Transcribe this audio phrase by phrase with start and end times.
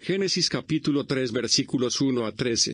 [0.00, 2.72] Génesis capítulo 3 versículos 1 a 13.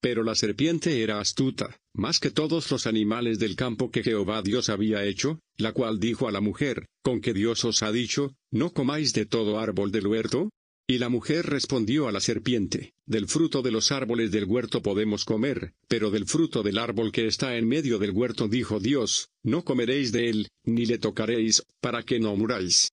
[0.00, 4.68] Pero la serpiente era astuta, más que todos los animales del campo que Jehová Dios
[4.68, 8.72] había hecho, la cual dijo a la mujer, ¿con que Dios os ha dicho, no
[8.72, 10.50] comáis de todo árbol del huerto?
[10.86, 15.24] Y la mujer respondió a la serpiente, Del fruto de los árboles del huerto podemos
[15.24, 19.64] comer, pero del fruto del árbol que está en medio del huerto dijo Dios, No
[19.64, 22.92] comeréis de él, ni le tocaréis, para que no muráis.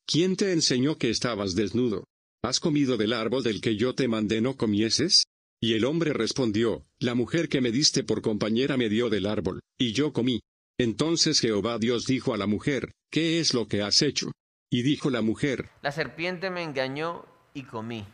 [0.11, 2.03] ¿Quién te enseñó que estabas desnudo?
[2.43, 5.23] ¿Has comido del árbol del que yo te mandé no comieses?
[5.61, 9.61] Y el hombre respondió, La mujer que me diste por compañera me dio del árbol,
[9.79, 10.41] y yo comí.
[10.77, 14.33] Entonces Jehová Dios dijo a la mujer, ¿Qué es lo que has hecho?
[14.69, 17.23] Y dijo la mujer, La serpiente me engañó
[17.53, 18.05] y comí.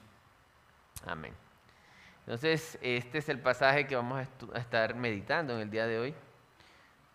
[1.03, 1.33] Amén.
[2.27, 6.13] Entonces, este es el pasaje que vamos a, estar meditando en el día de hoy.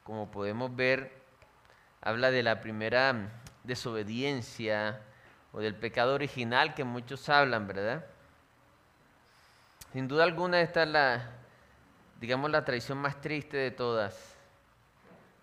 [0.03, 1.13] Como podemos ver,
[2.01, 5.01] habla de la primera desobediencia
[5.53, 8.05] o del pecado original que muchos hablan, ¿verdad?
[9.93, 11.31] Sin duda alguna esta es la,
[12.21, 14.37] digamos, la traición más triste de todas.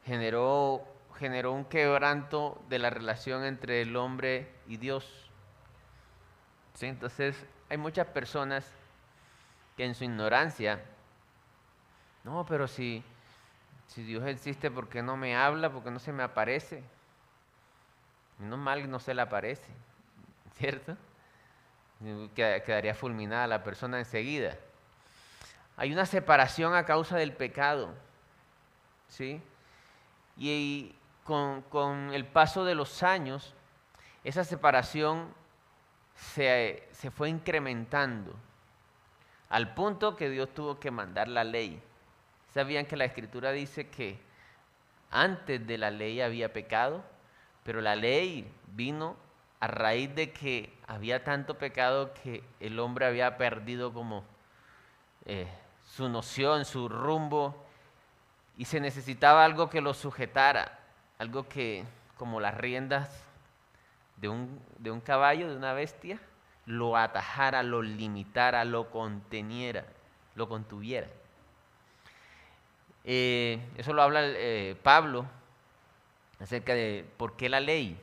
[0.06, 0.84] Generó,
[1.18, 5.06] generó un quebranto de la relación entre el hombre y Dios.
[6.74, 6.88] ¿Sí?
[6.88, 8.66] Entonces, hay muchas personas
[9.78, 10.82] que en su ignorancia,
[12.24, 13.04] no, pero si,
[13.88, 15.72] si Dios existe, ¿por qué no me habla?
[15.72, 16.84] ¿Por qué no se me aparece?
[18.40, 19.70] Menos mal no se le aparece,
[20.58, 20.98] ¿cierto?
[22.34, 24.58] quedaría fulminada la persona enseguida.
[25.76, 27.94] Hay una separación a causa del pecado,
[29.10, 29.42] ¿sí?
[30.38, 30.96] Y
[31.26, 33.54] con, con el paso de los años,
[34.24, 35.34] esa separación
[36.16, 38.34] se, se fue incrementando
[39.50, 41.82] al punto que Dios tuvo que mandar la ley.
[42.54, 44.20] ¿Sabían que la escritura dice que
[45.12, 47.04] antes de la ley había pecado?
[47.64, 49.16] Pero la ley vino
[49.60, 54.24] a raíz de que había tanto pecado que el hombre había perdido como
[55.26, 55.48] eh,
[55.86, 57.66] su noción, su rumbo,
[58.58, 60.80] y se necesitaba algo que lo sujetara,
[61.18, 61.86] algo que,
[62.18, 63.10] como las riendas
[64.18, 66.20] de un, de un caballo, de una bestia,
[66.66, 69.86] lo atajara, lo limitara, lo conteniera,
[70.36, 71.08] lo contuviera.
[73.06, 75.26] Eh, eso lo habla eh, Pablo
[76.40, 78.00] acerca de por qué la ley.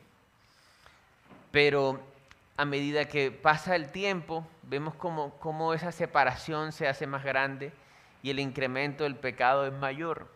[1.50, 2.00] Pero
[2.56, 7.72] a medida que pasa el tiempo, vemos cómo, esa separación se hace más grande
[8.22, 10.28] y el incremento del pecado es mayor.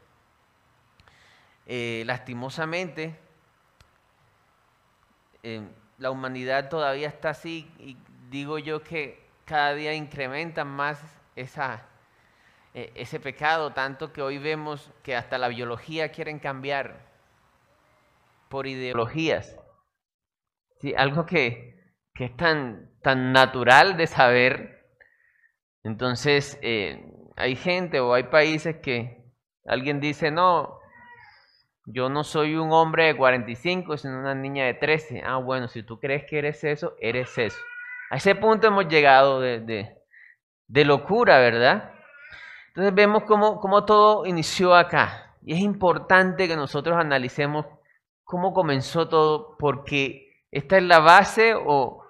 [1.66, 3.16] Eh, lastimosamente,
[5.42, 5.62] eh,
[5.98, 7.96] la humanidad todavía está así y
[8.30, 11.00] digo yo que cada día incrementan más
[11.36, 11.86] esa,
[12.74, 17.09] eh, ese pecado, tanto que hoy vemos que hasta la biología quieren cambiar
[18.50, 19.56] por ideologías.
[20.80, 20.94] ¿sí?
[20.94, 21.70] algo que,
[22.14, 24.84] es tan, tan natural de saber.
[25.82, 27.02] Entonces, eh,
[27.36, 29.24] hay gente o hay países que
[29.64, 30.78] alguien dice, no,
[31.86, 35.22] yo no soy un hombre de 45, sino una niña de 13.
[35.24, 37.58] Ah, bueno, si tú crees que eres eso, eres eso.
[38.10, 39.60] A ese punto hemos llegado de,
[40.66, 41.94] de, locura, ¿verdad?
[42.68, 45.36] Entonces vemos cómo, cómo todo inició acá.
[45.42, 47.64] Y es importante que nosotros analicemos
[48.30, 52.06] cómo comenzó todo, porque esta es la base o,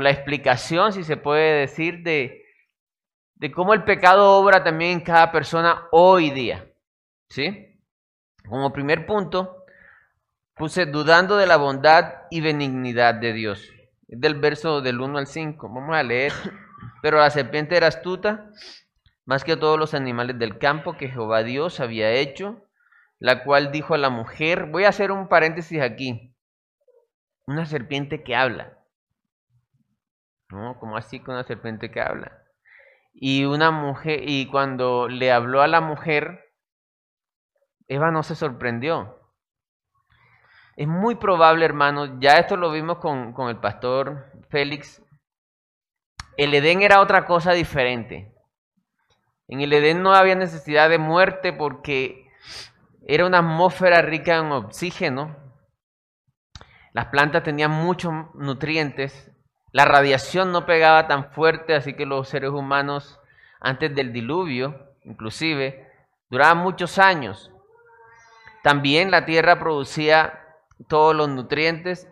[0.00, 2.42] la explicación, si se puede decir, de,
[3.54, 6.66] cómo el pecado obra también en cada persona hoy día.
[7.28, 7.80] ¿Sí?
[8.48, 9.64] Como primer punto,
[10.56, 13.70] puse dudando de la bondad y benignidad de Dios.
[14.08, 15.68] Es del verso del 1 al 5.
[15.68, 16.32] Vamos a leer.
[17.02, 18.50] Pero la serpiente era astuta,
[19.24, 22.62] más que todos los animales del campo que Jehová Dios había hecho,
[23.24, 26.36] la cual dijo a la mujer, voy a hacer un paréntesis aquí
[27.46, 28.78] una serpiente que habla.
[30.50, 30.78] ¿No?
[30.78, 32.42] Como así con una serpiente que habla.
[33.14, 36.52] y una mujer y cuando le habló a la mujer
[37.88, 39.18] Eva no se sorprendió.
[40.76, 45.02] Es muy probable, hermano, ya esto lo vimos con, con el pastor Félix,
[46.36, 48.34] el Edén era otra cosa diferente.
[49.48, 52.23] En el Edén no había necesidad de muerte porque
[53.06, 55.36] era una atmósfera rica en oxígeno.
[56.92, 59.30] Las plantas tenían muchos nutrientes.
[59.72, 63.20] La radiación no pegaba tan fuerte, así que los seres humanos
[63.60, 65.90] antes del diluvio, inclusive,
[66.30, 67.50] duraban muchos años.
[68.62, 70.40] También la tierra producía
[70.88, 72.08] todos los nutrientes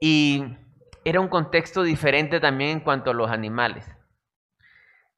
[0.00, 0.56] y
[1.04, 3.88] era un contexto diferente también en cuanto a los animales.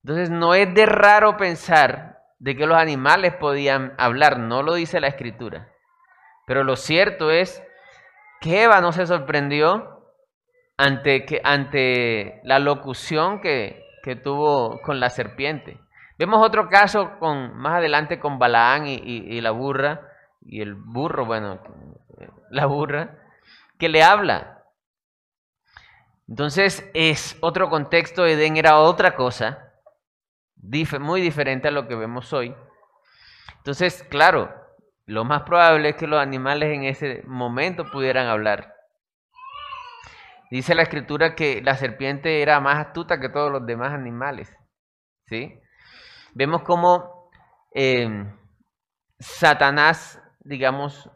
[0.03, 2.14] Entonces no es de raro pensar
[2.45, 5.73] de que los animales podían hablar, no lo dice la escritura.
[6.47, 7.65] Pero lo cierto es
[8.43, 10.13] que Eva no se sorprendió
[10.77, 13.83] ante, que, ante la locución que,
[14.23, 15.81] tuvo con la serpiente.
[16.19, 20.03] Vemos otro caso con, más adelante con Balaán y la burra,
[20.43, 21.63] y el burro, bueno,
[22.51, 23.23] la burra,
[23.79, 24.65] que le habla.
[26.29, 29.74] Entonces es otro contexto, Edén era otra cosa,
[31.01, 32.55] muy diferente a lo que vemos hoy.
[33.59, 34.55] Entonces, claro,
[35.07, 38.75] lo más probable es que los animales en ese momento pudieran hablar.
[40.51, 44.55] Dice la escritura que la serpiente era más astuta que todos los demás animales.
[45.27, 45.61] ¿sí?
[46.35, 47.31] Vemos cómo
[47.75, 48.09] eh,
[49.19, 51.11] Satanás digamos,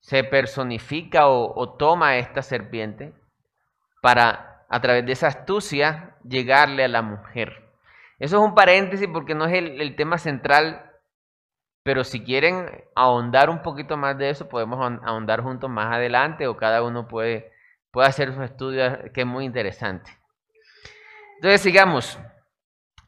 [0.00, 3.14] se personifica o, toma esta serpiente
[4.02, 7.65] para, a través de esa astucia, llegarle a la mujer.
[8.18, 10.90] Eso es un paréntesis porque no es el, tema central,
[11.82, 16.56] pero si quieren ahondar un poquito más de eso, podemos ahondar juntos más adelante o
[16.56, 17.52] cada uno puede,
[17.90, 20.10] puede hacer su estudio que es muy interesante.
[21.36, 22.18] Entonces sigamos,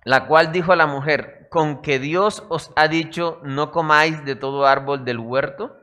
[0.05, 4.37] la cual dijo a la mujer, con que Dios os ha dicho, no comáis de
[4.37, 5.75] todo árbol del huerto?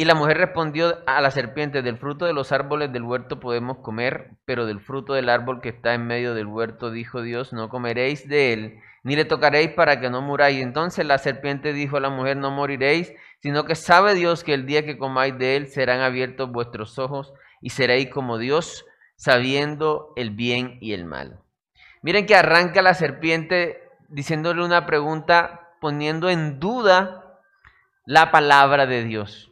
[0.00, 3.80] Y la mujer respondió a la serpiente, del fruto de los árboles del huerto podemos
[3.80, 7.68] comer, pero del fruto del árbol que está en medio del huerto, dijo Dios, no
[7.68, 10.62] comeréis de él, ni le tocaréis para que no muráis.
[10.62, 13.12] Entonces la serpiente dijo a la mujer, no moriréis,
[13.42, 17.34] sino que sabe Dios que el día que comáis de él serán abiertos vuestros ojos
[17.60, 18.86] y seréis como Dios,
[19.16, 21.40] sabiendo el bien y el mal.
[22.00, 27.38] Miren que arranca la serpiente diciéndole una pregunta, poniendo en duda
[28.06, 29.49] la palabra de Dios.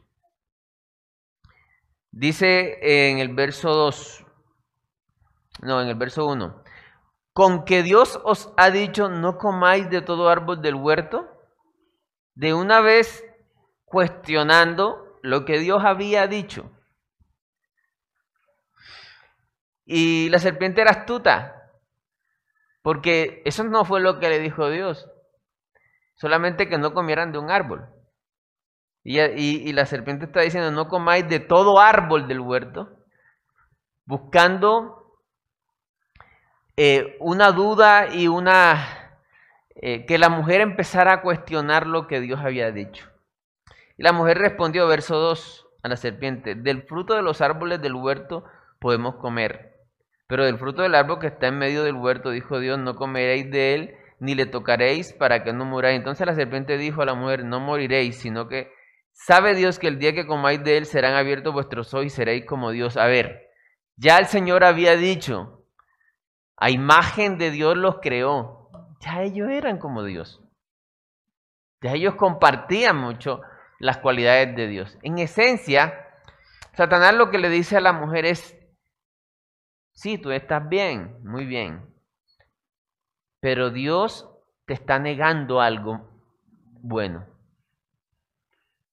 [2.11, 2.79] Dice
[3.11, 4.25] en el verso 2,
[5.63, 6.63] no, en el verso 1,
[7.33, 11.29] con que Dios os ha dicho no comáis de todo árbol del huerto,
[12.35, 13.25] de una vez
[13.85, 16.71] cuestionando lo que Dios había dicho.
[19.85, 21.73] Y la serpiente era astuta,
[22.83, 25.11] porque eso no fue lo que le dijo Dios.
[26.15, 27.89] Solamente que no comieran de un árbol.
[29.11, 32.91] Y, la serpiente está diciendo, no comáis de todo árbol del huerto.
[34.05, 35.19] Buscando
[36.77, 39.17] eh, una duda y una...
[39.81, 43.09] Eh, que la mujer empezara a cuestionar lo que Dios había dicho.
[43.97, 47.95] Y la mujer respondió, verso 2, a la serpiente, del fruto de los árboles del
[47.95, 48.45] huerto
[48.81, 49.79] podemos comer
[50.29, 53.51] pero del fruto del árbol que está en medio del huerto, dijo Dios, no comeréis
[53.51, 55.97] de él, ni le tocaréis para que no muráis.
[55.97, 58.71] Entonces la serpiente dijo a la mujer, no moriréis, sino que
[59.19, 62.47] sabe Dios que el día que comáis de él serán abiertos vuestros ojos y seréis
[62.47, 62.97] como Dios.
[62.97, 63.51] A ver,
[63.97, 65.67] ya el Señor había dicho,
[66.57, 68.71] a imagen de Dios los creó.
[69.01, 70.41] Ya ellos eran como Dios.
[71.83, 73.43] Ya ellos compartían mucho
[73.79, 74.99] las cualidades de Dios.
[75.03, 76.07] En esencia,
[76.75, 78.59] Satanás lo que le dice a la mujer es,
[79.99, 81.93] Sí, tú estás bien, muy bien.
[83.41, 84.31] Pero Dios
[84.65, 86.09] te está negando algo
[86.83, 87.27] bueno.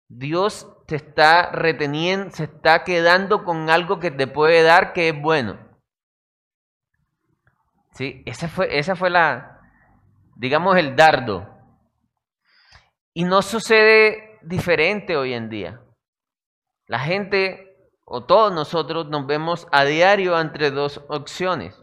[0.07, 5.21] Dios te está reteniendo, se está quedando con algo que te puede dar que es
[5.21, 5.59] bueno.
[7.91, 9.61] Sí, esa fue, esa fue la,
[10.35, 11.49] digamos, el dardo.
[13.13, 15.81] Y no sucede diferente hoy en día.
[16.87, 17.65] La gente
[18.05, 21.81] o todos nosotros nos vemos a diario entre dos opciones.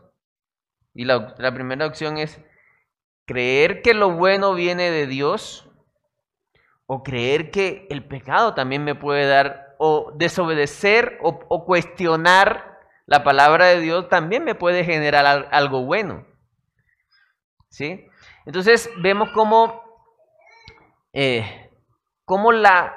[0.95, 2.41] Y la, primera opción es
[3.26, 5.69] creer que lo bueno viene de Dios
[6.94, 13.68] o creer que el pecado también me puede dar o desobedecer o, cuestionar la palabra
[13.68, 16.26] de Dios también me puede generar algo bueno.
[17.70, 18.06] ¿Sí?
[18.44, 19.82] Entonces vemos cómo,
[21.14, 21.70] eh,
[22.26, 22.94] cómo la,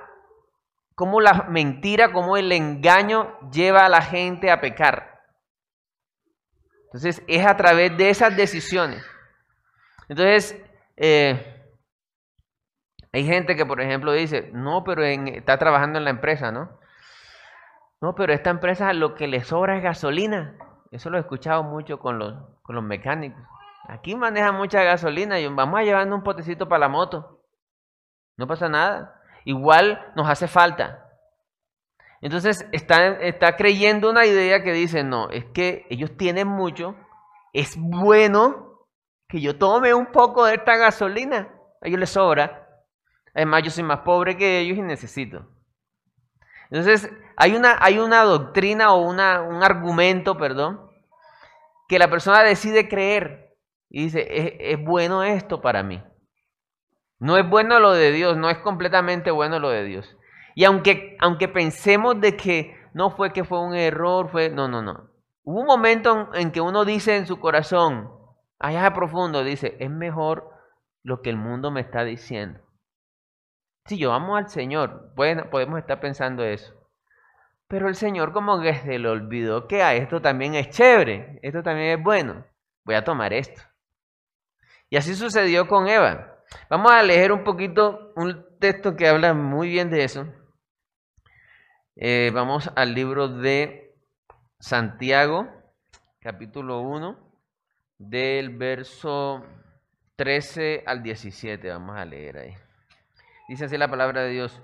[0.94, 5.22] cómo la mentira, cómo el engaño lleva a la gente a pecar.
[6.88, 9.06] Entonces es a través de esas decisiones.
[10.10, 10.62] Entonces,
[10.98, 11.55] eh,
[13.16, 16.78] hay gente que, por ejemplo, dice, no, pero está trabajando en la empresa, ¿no?
[18.02, 20.58] No, pero esta empresa lo que le sobra es gasolina.
[20.92, 23.42] Eso lo he escuchado mucho con los, con los mecánicos.
[23.88, 27.40] Aquí maneja mucha gasolina y vamos a llevando un potecito para la moto.
[28.36, 29.22] No pasa nada.
[29.46, 31.08] Igual nos hace falta.
[32.20, 36.98] Entonces está, está creyendo una idea que dice, no, es que ellos tienen mucho,
[37.54, 38.88] es bueno
[39.30, 41.48] que yo tome un poco de esta gasolina.
[41.82, 42.65] A ellos les sobra.
[43.36, 45.46] Además, yo soy más pobre que ellos y necesito.
[46.72, 50.90] Entonces, hay una, hay una doctrina o una, un argumento, perdón,
[51.88, 53.54] que la persona decide creer
[53.90, 54.26] y dice,
[54.60, 56.02] es, bueno esto para mí.
[57.20, 60.18] No es bueno lo de Dios, no es completamente bueno lo de Dios.
[60.56, 64.82] Y aunque, aunque pensemos de que no fue que fue un error, fue, no, no,
[64.82, 65.10] no.
[65.44, 68.10] Hubo un momento en, que uno dice en su corazón,
[68.60, 70.50] allá profundo, dice, es mejor
[71.04, 72.65] lo que el mundo me está diciendo.
[73.86, 76.74] Si yo amo al Señor, podemos estar pensando eso.
[77.68, 81.62] Pero el Señor como que se le olvidó que a esto también es chévere, esto
[81.62, 82.46] también es bueno.
[82.84, 83.62] Voy a tomar esto.
[84.90, 86.36] Y así sucedió con Eva.
[86.70, 90.28] Vamos a leer un poquito un texto que habla muy bien de eso.
[91.96, 93.96] Eh, vamos al libro de
[94.60, 95.48] Santiago,
[96.20, 97.18] capítulo 1,
[97.98, 99.44] del verso
[100.16, 101.70] 13 al 17.
[101.70, 102.65] Vamos a leer ahí.
[103.48, 104.62] Dice así la palabra de Dios.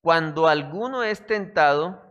[0.00, 2.02] Cuando alguno es tentado,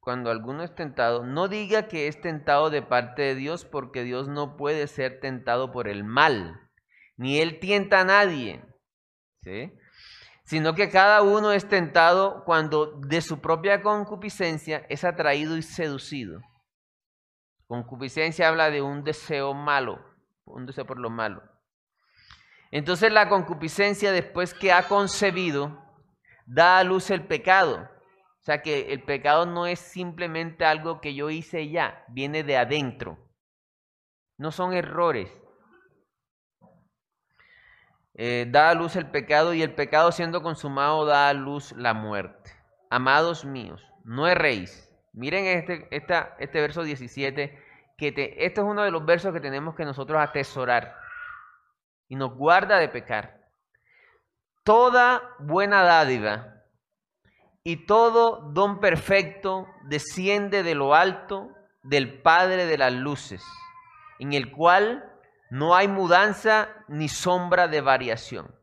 [0.00, 4.28] cuando alguno es tentado, no diga que es tentado de parte de Dios, porque Dios
[4.28, 6.70] no puede ser tentado por el mal,
[7.16, 8.64] ni Él tienta a nadie,
[9.42, 9.72] ¿sí?
[10.48, 16.40] sino que cada uno es tentado cuando de su propia concupiscencia es atraído y seducido.
[17.66, 20.02] Concupiscencia habla de un deseo malo,
[20.46, 21.42] un deseo por lo malo.
[22.70, 25.84] Entonces la concupiscencia después que ha concebido,
[26.46, 27.88] da a luz el pecado
[28.48, 32.56] o sea que el pecado no es simplemente algo que yo hice ya, viene de
[32.56, 33.18] adentro.
[34.38, 35.30] No son errores.
[38.14, 41.92] Eh, da a luz el pecado y el pecado siendo consumado da a luz la
[41.92, 42.50] muerte.
[42.88, 44.88] Amados míos, no erréis.
[45.12, 47.62] Miren este, esta, este verso 17,
[47.98, 50.96] que este es uno de los versos que tenemos que nosotros atesorar
[52.08, 53.48] y nos guarda de pecar.
[54.64, 56.54] Toda buena dádiva
[57.62, 61.50] y todo don perfecto desciende de lo alto
[61.82, 63.42] del Padre de las Luces,
[64.18, 65.12] en el cual
[65.50, 68.54] no hay mudanza ni sombra de variación.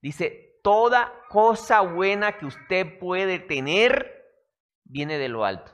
[0.00, 4.20] Dice, toda cosa buena que usted puede tener
[4.84, 5.72] viene de lo alto.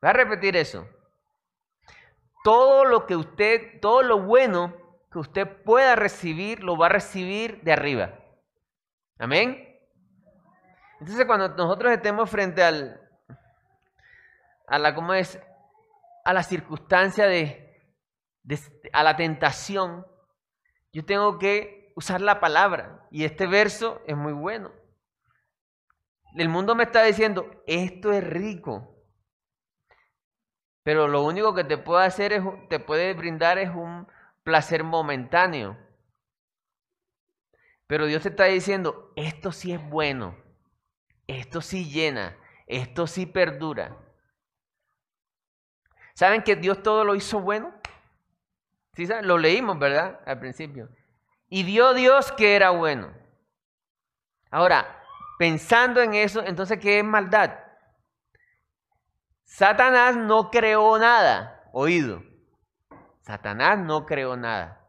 [0.00, 0.86] Voy a repetir eso.
[2.42, 4.83] Todo lo que usted, todo lo bueno
[5.14, 8.18] que usted pueda recibir, lo va a recibir de arriba.
[9.16, 9.78] Amén.
[10.98, 13.00] Entonces cuando nosotros estemos frente al,
[14.66, 15.40] a la, ¿cómo es?
[16.24, 17.96] A la circunstancia de,
[18.92, 20.04] a la tentación,
[20.92, 23.06] yo tengo que usar la palabra.
[23.12, 24.72] Y este verso es muy bueno.
[26.34, 29.00] El mundo me está diciendo, esto es rico.
[30.82, 34.08] Pero lo único que te puede hacer es, te puede brindar es un
[34.44, 35.76] placer momentáneo.
[37.86, 40.36] Pero Dios te está diciendo, esto sí es bueno.
[41.26, 42.36] Esto sí llena,
[42.66, 43.96] esto sí perdura.
[46.14, 47.74] ¿Saben que Dios todo lo hizo bueno?
[48.94, 49.26] ¿Sí saben?
[49.26, 50.20] Lo leímos, ¿verdad?
[50.26, 50.88] Al principio.
[51.48, 53.12] Y vio Dios que era bueno.
[54.50, 55.02] Ahora,
[55.38, 57.58] pensando en eso, entonces, ¿qué es maldad?
[59.44, 62.22] Satanás no creó nada, oído.
[63.24, 64.86] Satanás no creó nada.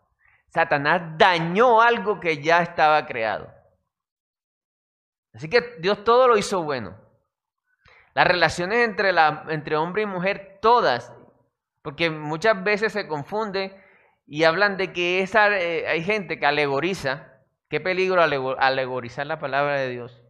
[0.50, 3.50] Satanás dañó algo que ya estaba creado.
[5.34, 6.98] Así que Dios todo lo hizo bueno.
[8.14, 11.14] Las relaciones entre, la, entre hombre y mujer, todas,
[11.82, 13.82] porque muchas veces se confunde
[14.26, 17.32] y hablan de que esa, eh, hay gente que alegoriza.
[17.70, 20.24] Qué peligro alegorizar la palabra de Dios.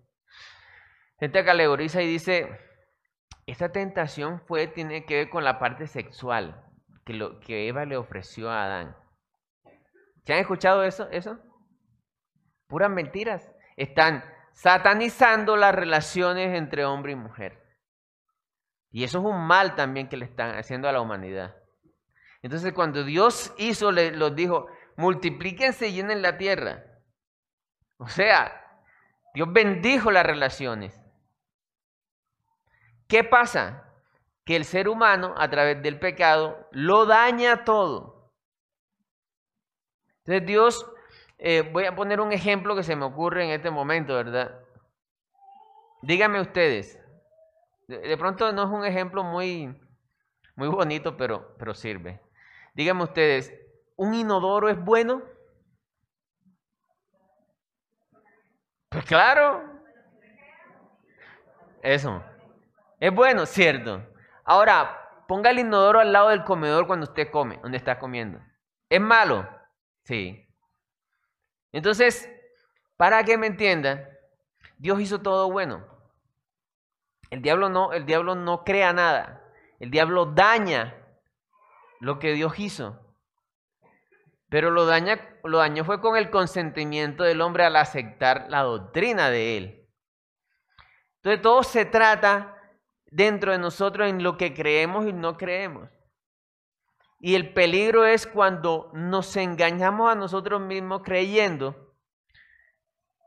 [1.19, 2.59] Gente que alegoriza y dice,
[3.47, 6.64] esta tentación fue, tiene que ver con la parte sexual
[7.05, 8.97] que, Eva le ofreció a Adán.
[10.25, 11.07] ¿Se han escuchado eso?
[11.11, 11.39] eso?
[12.67, 13.51] Puras mentiras.
[13.77, 17.61] Están satanizando las relaciones entre hombre y mujer.
[18.91, 21.55] Y eso es un mal también que le están haciendo a la humanidad.
[22.41, 26.83] Entonces cuando Dios hizo, le, los dijo, multiplíquense y llenen la tierra.
[27.97, 28.81] O sea,
[29.33, 30.99] Dios bendijo las relaciones.
[33.07, 33.84] ¿Qué pasa?
[34.45, 38.31] Que el ser humano, a través del pecado, lo daña todo.
[40.19, 40.91] Entonces Dios,
[41.37, 44.59] eh, voy a poner un ejemplo que se me ocurre en este momento, ¿verdad?
[46.01, 46.99] Díganme ustedes,
[47.87, 49.79] de, pronto no es un ejemplo muy,
[50.55, 52.21] muy bonito, pero, pero sirve.
[52.73, 53.53] Díganme ustedes,
[53.95, 55.23] ¿un inodoro es bueno?
[58.89, 59.63] Pues claro.
[61.81, 62.23] Eso.
[62.99, 64.14] Es bueno, cierto.
[64.45, 68.39] Ahora, ponga el inodoro al lado del comedor cuando usted come, donde está comiendo.
[68.89, 69.49] ¿Es malo?
[70.03, 70.47] Sí.
[71.71, 72.29] Entonces,
[72.95, 74.07] para que me entiendan,
[74.77, 75.83] Dios hizo todo bueno.
[77.31, 79.41] El diablo no, el diablo no crea nada.
[79.79, 80.95] El diablo daña
[81.99, 83.01] lo que Dios hizo.
[84.49, 89.31] Pero lo, daña, lo dañó fue con el consentimiento del hombre al aceptar la doctrina
[89.31, 89.89] de él.
[91.17, 92.54] Entonces todo se trata
[93.07, 95.89] dentro de nosotros en lo que creemos y no creemos.
[97.19, 101.93] Y el peligro es cuando nos engañamos a nosotros mismos creyendo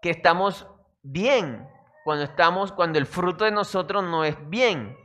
[0.03, 0.69] que estamos
[1.03, 1.69] bien,
[2.05, 4.97] cuando estamos, cuando el fruto de nosotros no es bien.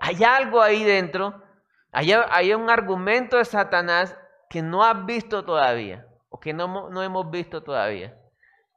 [0.00, 1.42] Hay algo ahí dentro,
[1.92, 4.16] hay, un argumento de Satanás
[4.50, 8.18] que no has visto todavía, o que no, no hemos visto todavía,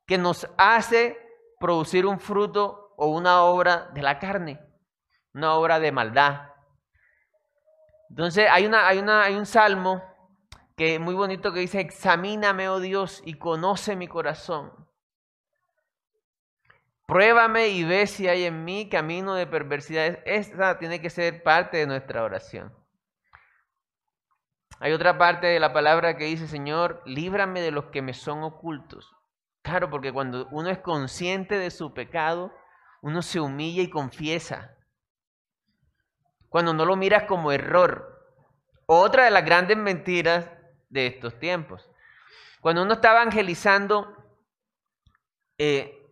[0.06, 1.18] que nos hace
[1.60, 4.60] producir un fruto o una obra de la carne,
[5.34, 6.50] una obra de maldad.
[8.10, 10.04] Entonces hay, una, hay, una, hay un salmo
[10.76, 14.72] que muy bonito que dice, examíname, oh Dios, y conoce mi corazón.
[17.06, 20.20] Pruébame y ve si hay en mí camino de perversidad.
[20.26, 22.74] Esa tiene que ser parte de nuestra oración.
[24.80, 28.44] Hay otra parte de la palabra que dice, Señor, líbrame de los que me son
[28.44, 29.14] ocultos.
[29.64, 32.54] Claro, porque cuando uno es consciente de su pecado,
[33.02, 34.78] uno se humilla y confiesa.
[36.50, 38.20] Cuando no lo miras como error.
[38.86, 40.50] Otra de las grandes mentiras
[40.90, 41.90] de estos tiempos.
[42.62, 44.16] Cuando uno está evangelizando,
[45.58, 46.06] eh,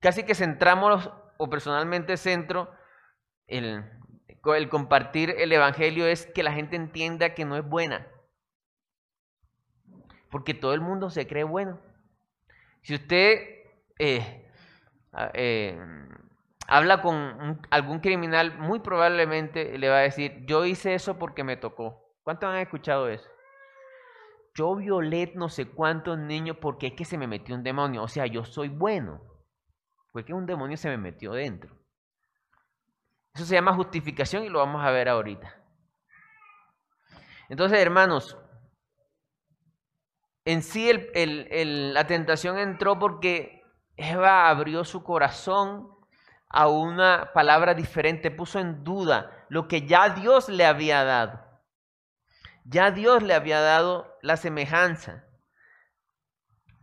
[0.00, 2.70] casi que centramos, o personalmente centro,
[3.46, 3.84] el,
[4.68, 8.06] compartir el Evangelio es que la gente entienda que no es buena.
[10.30, 11.80] Porque todo el mundo se cree bueno.
[12.82, 13.40] Si usted
[13.98, 14.50] eh,
[15.34, 15.78] eh,
[16.68, 21.56] habla con algún criminal, muy probablemente le va a decir, yo hice eso porque me
[21.56, 22.14] tocó.
[22.22, 23.28] ¿Cuántos han escuchado eso?
[24.54, 28.02] Yo violé no sé cuántos niños porque es que se me metió un demonio.
[28.02, 29.22] O sea, yo soy bueno.
[30.12, 31.74] Fue que un demonio se me metió dentro.
[33.34, 35.54] Eso se llama justificación y lo vamos a ver ahorita.
[37.48, 38.36] Entonces, hermanos,
[40.44, 43.62] en sí la tentación entró porque
[43.96, 45.96] Eva abrió su corazón
[46.48, 51.44] a una palabra diferente, puso en duda lo que ya Dios le había dado.
[52.64, 55.24] Ya Dios le había dado la semejanza.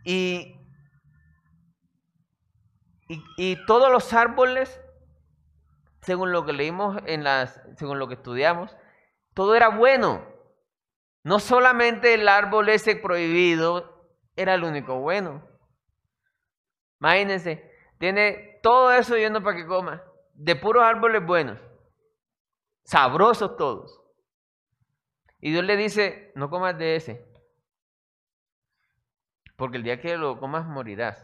[0.04, 0.56] Y
[3.08, 4.82] y, todos los árboles,
[6.02, 8.76] según lo que leímos en las, según lo que estudiamos,
[9.34, 10.26] todo era bueno.
[11.24, 15.48] No solamente el árbol ese prohibido era el único bueno.
[17.00, 20.02] Imagínense, tiene todo eso yendo para que coma,
[20.34, 21.60] de puros árboles buenos,
[22.84, 24.02] sabrosos todos.
[25.40, 27.24] Y Dios le dice, no comas de ese,
[29.56, 31.24] porque el día que lo comas morirás.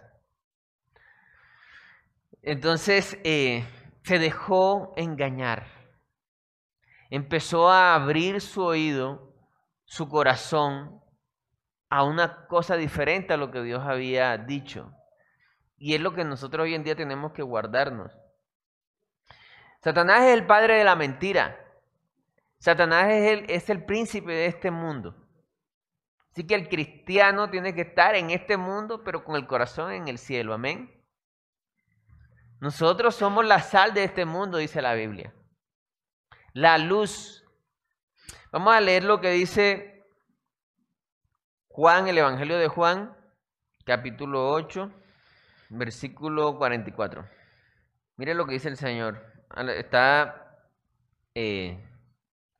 [2.44, 3.66] Entonces eh,
[4.04, 5.66] se dejó engañar.
[7.10, 9.34] Empezó a abrir su oído,
[9.86, 11.02] su corazón,
[11.90, 14.94] a una cosa diferente a lo que Dios había dicho.
[15.84, 18.16] Y es lo que nosotros hoy en día tenemos que guardarnos.
[19.82, 21.58] Satanás es el padre de la mentira.
[22.60, 25.16] Satanás es el, es el príncipe de este mundo.
[26.32, 30.08] Así que el cristiano tiene que estar en este mundo, pero con el corazón en
[30.08, 30.54] el cielo.
[30.54, 31.04] Amén.
[32.60, 35.34] Nosotros somos la sal de este mundo, dice la Biblia.
[36.54, 37.44] La luz.
[38.52, 40.06] Vamos a leer lo que dice
[41.70, 43.18] Juan, el Evangelio de Juan,
[43.84, 45.01] capítulo 8,
[45.72, 47.26] versículo 44.
[48.18, 49.26] Mire lo que dice el Señor.
[49.76, 50.60] Está
[51.34, 51.84] eh,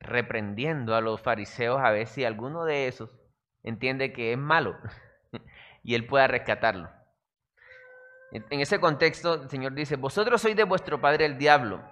[0.00, 3.16] reprendiendo a los fariseos a ver si alguno de esos
[3.62, 4.76] entiende que es malo
[5.82, 6.90] y él pueda rescatarlo.
[8.32, 11.82] En ese contexto, el Señor dice, vosotros sois de vuestro padre el diablo,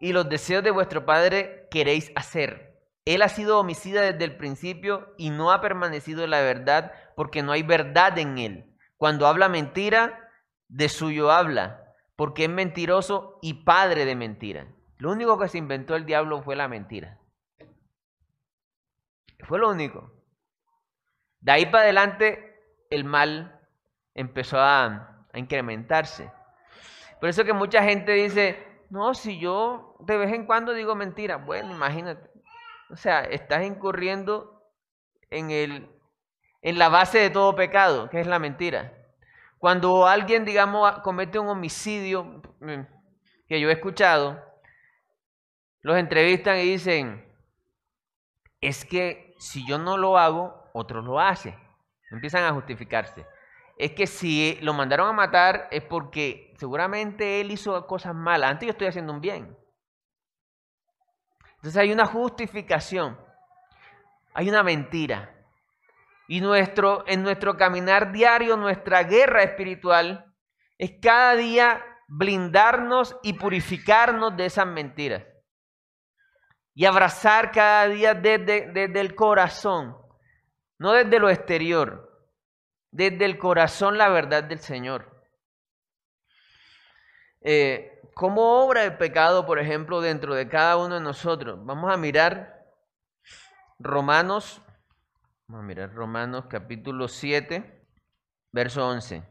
[0.00, 2.80] y los deseos de vuestro padre queréis hacer.
[3.04, 7.44] Él ha sido homicida desde el principio y no ha permanecido en la verdad porque
[7.44, 8.76] no hay verdad en él.
[8.96, 10.21] Cuando habla mentira,
[10.72, 14.66] de suyo habla, porque es mentiroso y padre de mentira.
[14.96, 17.20] Lo único que se inventó el diablo fue la mentira.
[19.40, 20.10] Fue lo único.
[21.40, 22.58] De ahí para adelante
[22.88, 23.60] el mal
[24.14, 26.32] empezó a, a incrementarse.
[27.20, 31.36] Por eso que mucha gente dice, no, si yo de vez en cuando digo mentira,
[31.36, 32.30] bueno, imagínate.
[32.88, 34.70] O sea, estás incurriendo
[35.28, 35.90] en, el,
[36.62, 39.01] en la base de todo pecado, que es la mentira.
[39.62, 42.24] Cuando alguien, digamos, comete un homicidio,
[42.58, 42.82] mm,
[43.46, 44.42] que yo he escuchado,
[45.82, 47.32] los entrevistan y dicen,
[48.60, 51.56] es que si yo no lo hago, otro lo hace.
[52.10, 53.24] Empiezan a justificarse.
[53.78, 58.50] Es que si lo mandaron a matar es porque seguramente él hizo cosas malas.
[58.50, 59.56] Antes yo estoy haciendo un bien.
[61.58, 63.16] Entonces hay una justificación.
[64.34, 65.32] Hay una mentira.
[66.32, 70.34] Y nuestro, en nuestro caminar diario, nuestra guerra espiritual,
[70.78, 75.24] es cada día blindarnos y purificarnos de esas mentiras
[76.72, 79.94] y abrazar cada día desde, el corazón,
[80.78, 82.26] no desde lo exterior,
[82.90, 85.14] desde el corazón la verdad del Señor.
[87.42, 91.58] Eh, ¿Cómo obra el pecado, por ejemplo, dentro de cada uno de nosotros?
[91.62, 92.64] Vamos a mirar
[93.78, 94.62] Romanos,
[95.52, 97.86] vamos a mirar Romanos capítulo 7,
[98.52, 99.22] verso 11.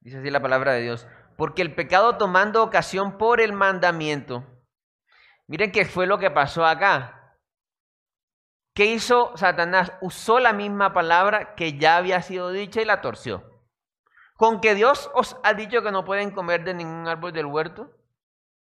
[0.00, 1.06] Dice así la palabra de Dios.
[1.38, 4.46] Porque el pecado tomando ocasión por el mandamiento,
[5.48, 7.38] Miren qué fue lo que pasó acá.
[8.74, 9.92] ¿Qué hizo Satanás?
[10.02, 13.42] Usó la misma palabra que ya había sido dicha y la torció.
[14.36, 17.90] Con que Dios os ha dicho que no pueden comer de ningún árbol del huerto.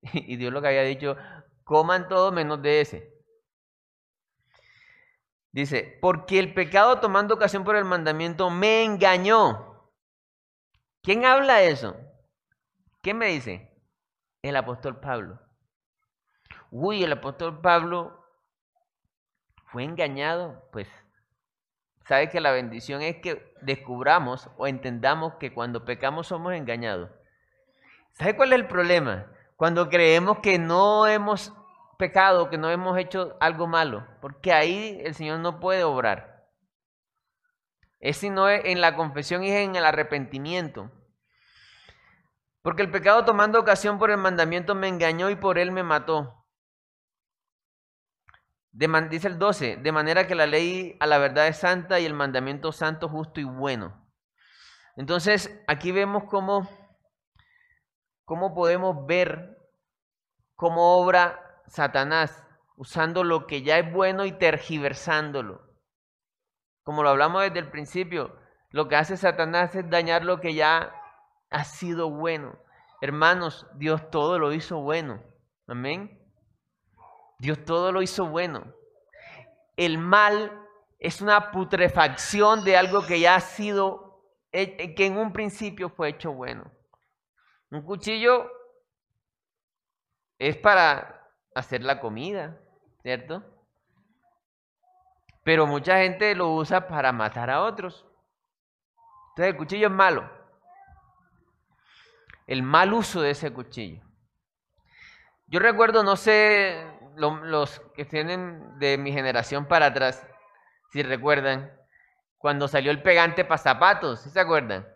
[0.13, 1.15] Y Dios lo que había dicho,
[1.63, 3.12] coman todo menos de ese.
[5.53, 9.89] Dice, porque el pecado tomando ocasión por el mandamiento me engañó.
[11.01, 11.95] ¿Quién habla eso?
[13.01, 13.71] ¿Quién me dice?
[14.41, 15.39] El apóstol Pablo
[16.73, 18.19] uy, el apóstol Pablo
[19.65, 20.89] fue engañado, pues
[22.07, 27.11] sabe que la bendición es que descubramos o entendamos que cuando pecamos somos engañados.
[28.13, 29.31] ¿Sabe cuál es el problema?
[29.55, 31.53] Cuando creemos que no hemos
[31.97, 36.47] pecado, que no hemos hecho algo malo, porque ahí el Señor no puede obrar.
[37.99, 40.91] Es sino en la confesión y en el arrepentimiento.
[42.61, 46.43] Porque el pecado tomando ocasión por el mandamiento me engañó y por él me mató
[48.73, 52.13] dice el 12, de manera que la ley a la verdad es santa y el
[52.13, 54.03] mandamiento santo, justo y bueno.
[54.95, 56.67] Entonces, aquí vemos cómo,
[58.25, 59.57] cómo podemos ver
[60.55, 61.42] cómo obra
[61.73, 65.59] Satanás, usando lo que ya es bueno y tergiversándolo.
[66.83, 68.37] Como lo hablamos desde el principio,
[68.69, 70.93] lo que hace Satanás es dañar lo que ya
[71.49, 72.59] ha sido bueno.
[73.01, 75.23] Hermanos, Dios todo lo hizo bueno.
[75.65, 76.23] Amén.
[77.39, 78.71] Dios todo lo hizo bueno.
[79.75, 80.67] El mal
[80.99, 86.33] es una putrefacción de algo que ya ha sido, que en un principio fue hecho
[86.33, 86.71] bueno.
[87.71, 88.47] Un cuchillo
[90.37, 91.12] es para
[91.55, 92.57] hacer la comida,
[93.01, 93.43] ¿cierto?
[95.43, 98.05] Pero mucha gente lo usa para matar a otros.
[99.29, 100.29] Entonces el cuchillo es malo.
[102.47, 104.03] El mal uso de ese cuchillo.
[105.47, 106.85] Yo recuerdo, no sé,
[107.15, 110.25] los que tienen de mi generación para atrás,
[110.91, 111.71] si recuerdan,
[112.37, 114.87] cuando salió el pegante para zapatos, ¿sí se acuerdan?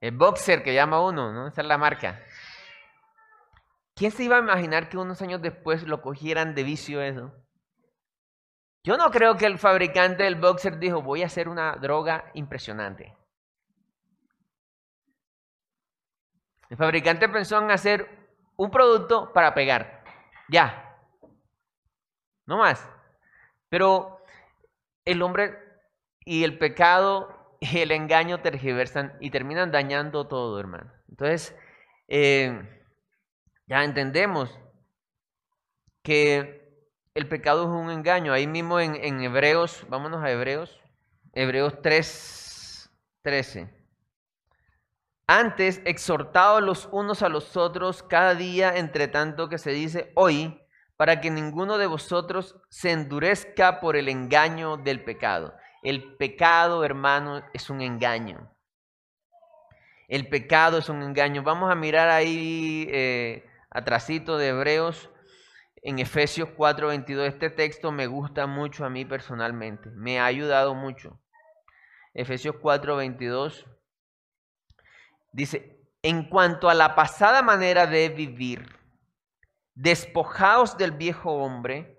[0.00, 1.46] El boxer que llama uno, ¿no?
[1.46, 2.20] Esa es la marca.
[3.94, 7.32] ¿Quién se iba a imaginar que unos años después lo cogieran de vicio eso?
[8.84, 13.16] Yo no creo que el fabricante del boxer dijo, voy a hacer una droga impresionante.
[16.68, 18.08] El fabricante pensó en hacer
[18.56, 20.02] un producto para pegar.
[20.48, 20.98] Ya.
[22.46, 22.88] No más.
[23.68, 24.18] Pero
[25.04, 25.58] el hombre
[26.24, 30.92] y el pecado y el engaño tergiversan y terminan dañando todo, hermano.
[31.08, 31.56] Entonces,
[32.08, 32.81] eh,
[33.72, 34.50] ya entendemos
[36.02, 36.76] que
[37.14, 38.34] el pecado es un engaño.
[38.34, 40.78] Ahí mismo en, en Hebreos, vámonos a Hebreos,
[41.32, 42.90] Hebreos 3,
[43.22, 43.74] 13.
[45.26, 50.60] Antes, exhortados los unos a los otros cada día, entre tanto que se dice hoy,
[50.98, 55.56] para que ninguno de vosotros se endurezca por el engaño del pecado.
[55.82, 58.54] El pecado, hermano, es un engaño.
[60.08, 61.42] El pecado es un engaño.
[61.42, 65.10] Vamos a mirar ahí eh, atrásito de Hebreos
[65.76, 67.26] en Efesios 4:22.
[67.26, 69.90] Este texto me gusta mucho a mí personalmente.
[69.90, 71.20] Me ha ayudado mucho.
[72.14, 73.66] Efesios 4:22.
[75.32, 78.78] Dice, en cuanto a la pasada manera de vivir,
[79.74, 81.98] despojaos del viejo hombre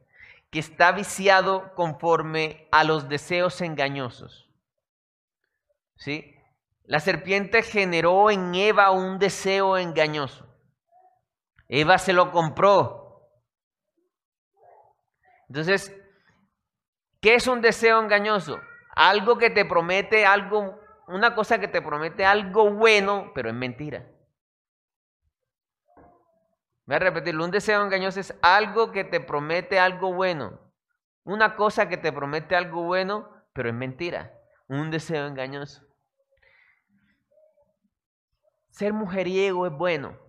[0.52, 4.48] que está viciado conforme a los deseos engañosos.
[5.96, 6.36] ¿Sí?
[6.84, 10.53] La serpiente generó en Eva un deseo engañoso.
[11.76, 13.32] Eva se lo compró.
[15.48, 15.92] Entonces,
[17.20, 18.62] ¿qué es un deseo engañoso?
[18.96, 24.08] Algo que te promete algo, una cosa que te promete algo bueno, pero es mentira.
[26.86, 30.60] Voy a repetirlo, un deseo engañoso es algo que te promete algo bueno.
[31.24, 34.32] Una cosa que te promete algo bueno, pero es mentira.
[34.68, 35.82] Un deseo engañoso.
[38.70, 40.23] Ser mujeriego es bueno.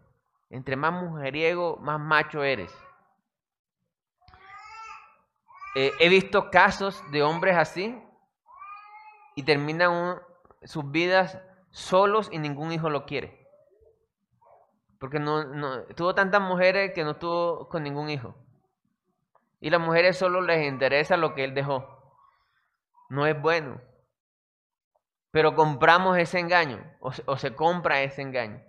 [0.54, 2.72] Entre más mujeriego, más macho eres.
[5.74, 8.00] Eh, he visto casos de hombres así
[9.34, 10.22] y terminan
[10.62, 11.40] sus vidas
[11.70, 13.48] solos y ningún hijo lo quiere.
[15.00, 18.36] Porque no, tuvo tantas mujeres que no estuvo con ningún hijo.
[19.58, 22.14] Y las mujeres solo les interesa lo que él dejó.
[23.08, 23.80] No es bueno.
[25.32, 28.62] Pero compramos ese engaño o, se compra ese engaño.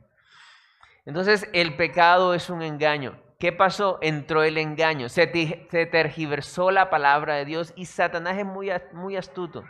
[1.06, 3.22] Entonces el pecado es un engaño.
[3.40, 4.00] ¿Qué pasó?
[4.02, 5.10] Entró el engaño.
[5.10, 8.70] Se, tergiversó la palabra de Dios y Satanás es muy,
[9.16, 9.64] astuto.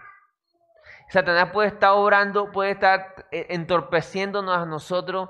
[1.09, 5.29] Satanás puede estar obrando, puede estar eh, entorpeciéndonos a nosotros,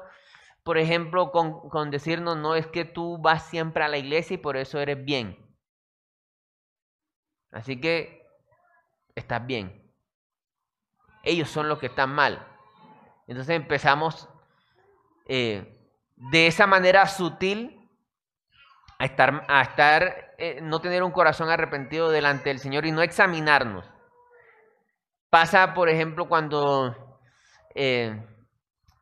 [0.64, 4.38] por ejemplo, con, con decirnos, no es que tú vas siempre a la iglesia y
[4.38, 5.38] por eso eres bien.
[7.52, 8.26] Así que
[9.16, 9.86] estás bien
[11.26, 12.48] ellos son los que están mal.
[13.28, 14.30] Entonces empezamos
[15.28, 15.75] eh,
[16.16, 17.90] de esa manera sutil
[19.00, 23.02] a estar, a estar eh, no tener un corazón arrepentido delante del Señor y no
[23.02, 23.86] examinarnos.
[25.30, 27.20] Pasa, por ejemplo, cuando
[27.74, 28.26] eh,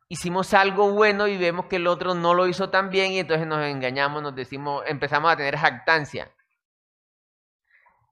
[0.08, 3.46] hicimos algo bueno y vemos que el otro no lo hizo tan bien y entonces
[3.46, 6.32] nos engañamos, nos decimos, empezamos a tener jactancia.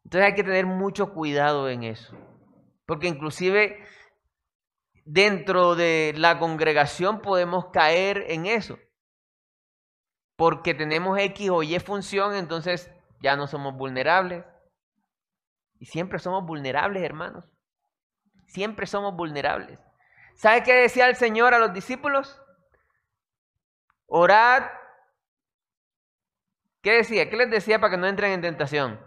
[0.05, 2.17] Entonces hay que tener mucho cuidado en eso.
[2.87, 3.85] Porque inclusive
[5.05, 8.79] dentro de la congregación podemos caer en eso.
[10.37, 12.91] Porque tenemos X o Y función, entonces
[13.21, 14.45] ya no somos vulnerables.
[15.79, 17.51] Y siempre somos vulnerables, hermanos.
[18.47, 19.79] Siempre somos vulnerables.
[20.35, 22.41] ¿Sabe qué decía el Señor a los discípulos?
[24.07, 24.65] Orad.
[26.83, 27.31] ¿Qué decía?
[27.31, 29.01] ¿Qué les decía para que no entren en tentación?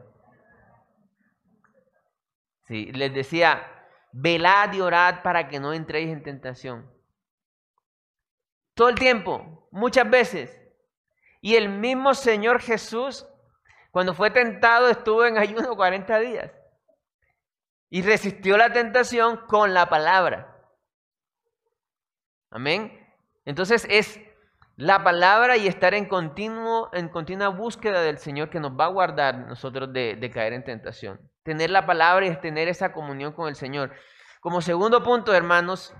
[2.63, 3.71] Sí, les decía,
[4.11, 6.91] velad y orad para que no entréis en tentación.
[8.73, 10.64] Todo el tiempo, muchas veces.
[11.45, 13.23] Y el mismo Señor Jesús,
[13.91, 16.51] cuando fue tentado, estuvo en ayuno 40 días.
[17.87, 20.59] Y resistió la tentación con la palabra.
[22.49, 22.99] Amén.
[23.45, 24.19] Entonces es
[24.75, 28.87] la palabra y estar en, continuo, en continua búsqueda del Señor que nos va a
[28.87, 31.29] guardar nosotros de, de caer en tentación.
[31.43, 33.93] Tener la palabra y tener esa comunión con el Señor.
[34.39, 35.93] Como segundo punto, hermanos,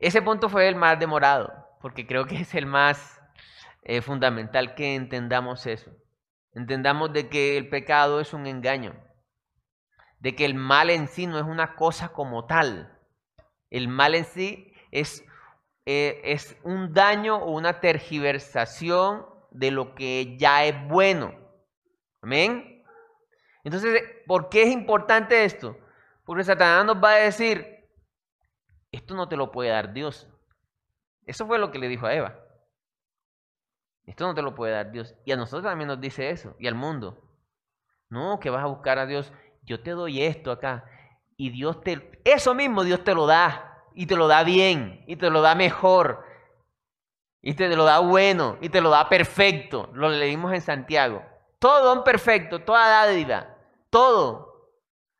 [0.00, 3.16] ese punto fue el más demorado, porque creo que es el más
[3.88, 5.92] eh, fundamental que entendamos eso.
[6.52, 9.00] Entendamos de que el pecado es un engaño,
[10.18, 12.98] de que el mal en sí no es una cosa como tal.
[13.70, 15.24] El mal en sí es,
[15.84, 21.32] eh, es un daño o una tergiversación de lo que ya es bueno.
[22.22, 22.82] Amén.
[23.62, 25.78] Entonces, ¿por qué es importante esto?
[26.24, 27.88] Porque Satanás nos va a decir,
[28.90, 30.28] esto no te lo puede dar Dios.
[31.24, 32.45] Eso fue lo que le dijo a Eva.
[34.06, 35.14] Esto no te lo puede dar Dios.
[35.24, 37.22] Y a nosotros también nos dice eso, y al mundo.
[38.08, 39.32] No, que vas a buscar a Dios.
[39.62, 40.84] Yo te doy esto acá.
[41.36, 42.20] Y Dios te...
[42.24, 43.84] Eso mismo Dios te lo da.
[43.94, 45.04] Y te lo da bien.
[45.08, 46.24] Y te lo da mejor.
[47.42, 48.58] Y te lo da bueno.
[48.60, 49.90] Y te lo da perfecto.
[49.92, 51.24] Lo leímos en Santiago.
[51.58, 53.56] Todo don perfecto, toda dádiva
[53.96, 54.74] todo.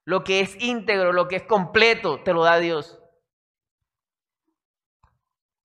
[0.04, 3.00] Lo que es íntegro, lo que es completo, te lo da Dios.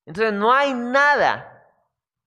[0.05, 1.50] Entonces no hay nada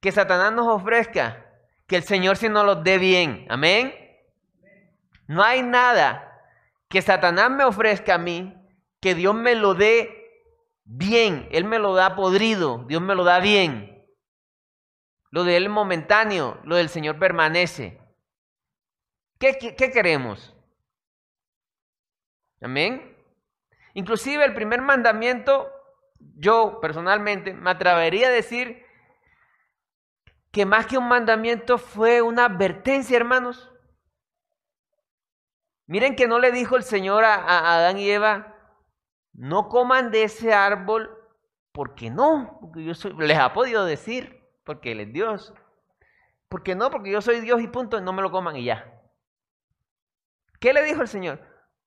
[0.05, 1.47] que Satanás nos ofrezca
[1.87, 3.47] que el Señor si no lo dé bien.
[3.49, 3.95] Amén.
[5.27, 6.43] No hay nada
[6.91, 8.55] que Satanás me ofrezca a mí
[9.01, 10.53] que Dios me lo dé
[10.85, 11.49] bien.
[11.53, 14.07] Él me lo da podrido, Dios me lo da bien.
[15.31, 17.99] Lo de Él momentáneo, lo del Señor permanece.
[19.39, 20.55] ¿Qué, qué, qué queremos?
[22.61, 23.17] Amén.
[23.95, 25.73] Inclusive el primer mandamiento,
[26.19, 28.85] yo personalmente me atrevería a decir
[30.55, 33.73] que más que un mandamiento fue una advertencia, hermanos.
[35.87, 38.55] Miren que no le dijo el Señor a, Adán y Eva,
[39.33, 41.11] no coman de ese árbol,
[41.73, 45.53] porque no, porque yo soy, les ha podido decir, porque Él es Dios.
[46.49, 46.89] ¿Por qué no?
[46.89, 49.03] Porque yo soy Dios y punto, no me lo coman y ya.
[50.61, 51.41] ¿Qué le dijo el Señor?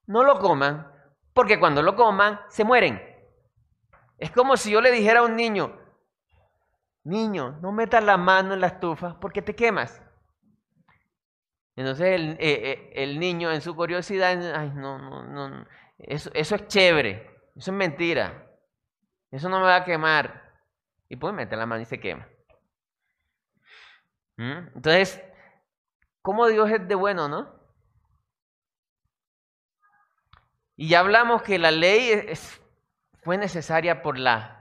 [0.08, 0.92] No lo coman,
[1.34, 3.02] porque cuando lo coman, se mueren.
[4.18, 5.80] Es como si yo le dijera a un niño,
[7.08, 10.02] niño, no metas la mano en la estufa porque te quemas.
[11.76, 15.67] Entonces el, eh, eh, niño en su curiosidad, ay, no, no, no,
[16.00, 18.50] eso, eso es chévere, eso es mentira,
[19.32, 20.43] eso no me va a quemar.
[21.10, 22.28] Y pues mete la mano y se quema.
[24.38, 24.76] ¿Mm?
[24.76, 25.24] Entonces,
[26.22, 27.56] ¿cómo Dios es de bueno, no?
[30.76, 32.62] Y ya hablamos que la ley es,
[33.24, 34.57] fue necesaria por la,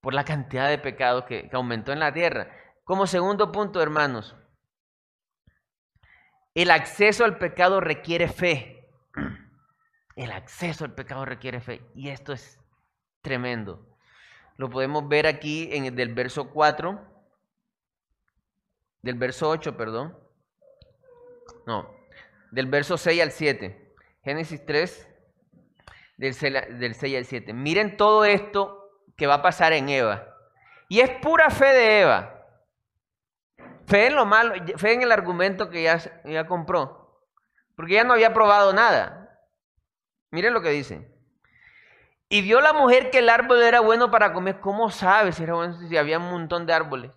[0.00, 2.50] por la cantidad de pecados que, que aumentó en la tierra.
[2.84, 4.36] Como segundo punto, hermanos,
[6.54, 8.88] el acceso al pecado requiere fe.
[10.16, 11.80] El acceso al pecado requiere fe.
[11.94, 12.60] Y esto es
[13.22, 13.86] tremendo.
[14.56, 17.00] Lo podemos ver aquí en el del verso 4,
[19.00, 20.18] del verso 8, perdón.
[21.66, 21.94] No,
[22.50, 23.94] del verso 6 al 7.
[24.22, 25.08] Génesis 3,
[26.18, 27.54] del 6, al 7.
[27.54, 28.79] Miren todo esto
[29.20, 30.26] que va a pasar en Eva.
[30.88, 32.42] Y es pura fe de Eva.
[33.86, 37.22] Fe en lo malo, fe en el argumento que ya, ya compró.
[37.76, 39.38] Porque ya no había probado nada.
[40.30, 41.14] Miren lo que dice.
[42.30, 44.58] Y vio la mujer que el árbol era bueno para comer.
[44.60, 47.12] ¿Cómo sabe si era bueno si había un montón de árboles?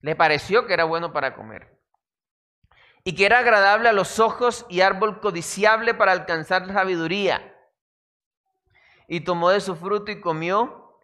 [0.00, 1.78] Le pareció que era bueno para comer.
[3.04, 7.49] Y que era agradable a los ojos y árbol codiciable para alcanzar la sabiduría.
[9.10, 10.96] Y tomó de su fruto y comió.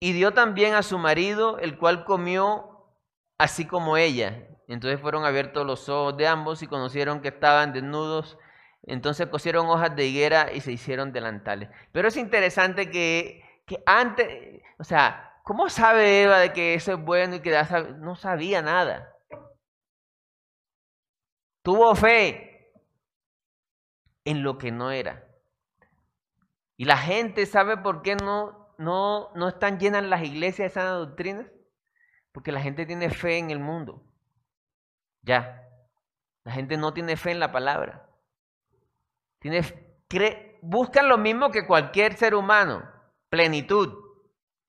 [0.00, 2.96] Y dio también a su marido, el cual comió
[3.38, 4.48] así como ella.
[4.66, 8.36] Entonces fueron abiertos los ojos de ambos y conocieron que estaban desnudos
[8.82, 11.68] entonces cosieron hojas de higuera y se hicieron delantales.
[11.92, 13.42] Pero es interesante que,
[13.86, 17.56] antes, o sea, ¿cómo sabe Eva de que eso es bueno y que
[17.98, 19.14] no sabía nada?
[21.62, 22.72] Tuvo fe
[24.24, 25.26] en lo que no era.
[26.80, 30.96] Y la gente sabe por qué no, no, no están llenas las iglesias de sanas
[30.96, 31.46] doctrinas.
[32.32, 34.02] Porque la gente tiene fe en el mundo.
[35.20, 35.68] Ya.
[36.42, 38.08] La gente no tiene fe en la palabra
[40.62, 42.88] buscan lo mismo que cualquier ser humano,
[43.28, 43.94] plenitud,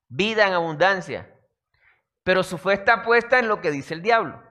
[0.08, 1.34] vida en abundancia,
[2.24, 4.42] pero su fe está puesta en lo que dice el diablo.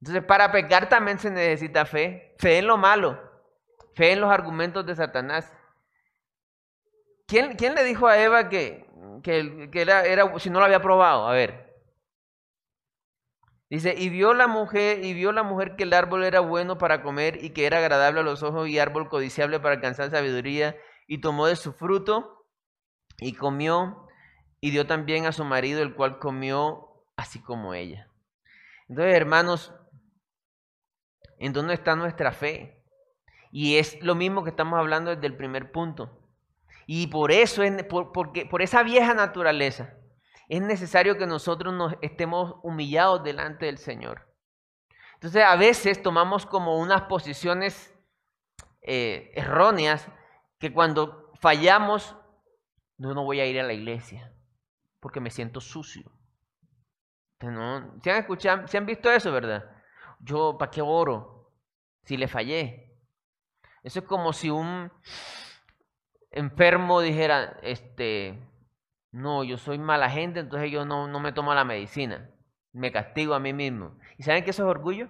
[0.00, 3.18] Entonces, para pecar también se necesita fe, fe en lo malo,
[3.94, 5.50] fe en los argumentos de Satanás.
[7.26, 8.86] ¿Quién, quién le dijo a Eva que,
[9.22, 11.26] que, era, era, si no lo había probado?
[11.26, 11.64] A ver,
[13.74, 17.02] Dice, y vio la mujer, y vio la mujer que el árbol era bueno para
[17.02, 20.76] comer y que era agradable a los ojos y árbol codiciable para alcanzar sabiduría,
[21.08, 22.46] y tomó de su fruto
[23.18, 24.06] y comió,
[24.60, 28.08] y dio también a su marido, el cual comió así como ella.
[28.88, 29.74] Entonces, hermanos,
[31.38, 32.84] ¿en dónde está nuestra fe?
[33.50, 36.23] Y es lo mismo que estamos hablando desde el primer punto.
[36.86, 37.62] Y por eso,
[38.12, 39.94] porque, por esa vieja naturaleza,
[40.48, 44.28] es necesario que nosotros nos estemos humillados delante del Señor.
[45.14, 47.94] Entonces a veces tomamos como unas posiciones
[48.82, 50.06] eh, erróneas
[50.58, 52.14] que cuando fallamos,
[52.98, 54.34] no, no voy a ir a la iglesia
[55.00, 56.10] porque me siento sucio.
[57.40, 58.00] ¿No?
[58.02, 59.70] ¿Se han escuchado, se han visto eso, verdad?
[60.18, 61.52] Yo, ¿para qué oro
[62.04, 62.98] si le fallé?
[63.82, 64.90] Eso es como si un
[66.34, 68.38] enfermo dijera, este,
[69.12, 72.30] no, yo soy mala gente, entonces yo no, no me tomo la medicina.
[72.72, 73.96] Me castigo a mí mismo.
[74.18, 75.08] ¿Y saben qué eso es orgullo?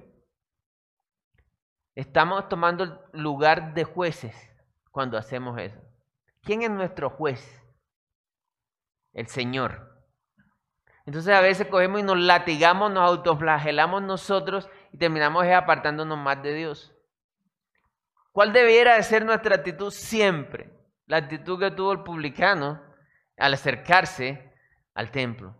[1.95, 4.35] Estamos tomando el lugar de jueces
[4.91, 5.81] cuando hacemos eso.
[6.43, 7.63] ¿Quién es nuestro juez?
[9.15, 9.95] El Señor.
[11.07, 16.55] Entonces a veces cogemos y nos latigamos, nos autoflagelamos nosotros y terminamos apartándonos más de
[16.55, 16.95] Dios.
[18.33, 20.74] ¿Cuál debiera de ser nuestra actitud siempre?
[21.07, 22.83] La actitud que tuvo el publicano
[23.37, 24.53] al acercarse
[24.95, 25.57] al templo.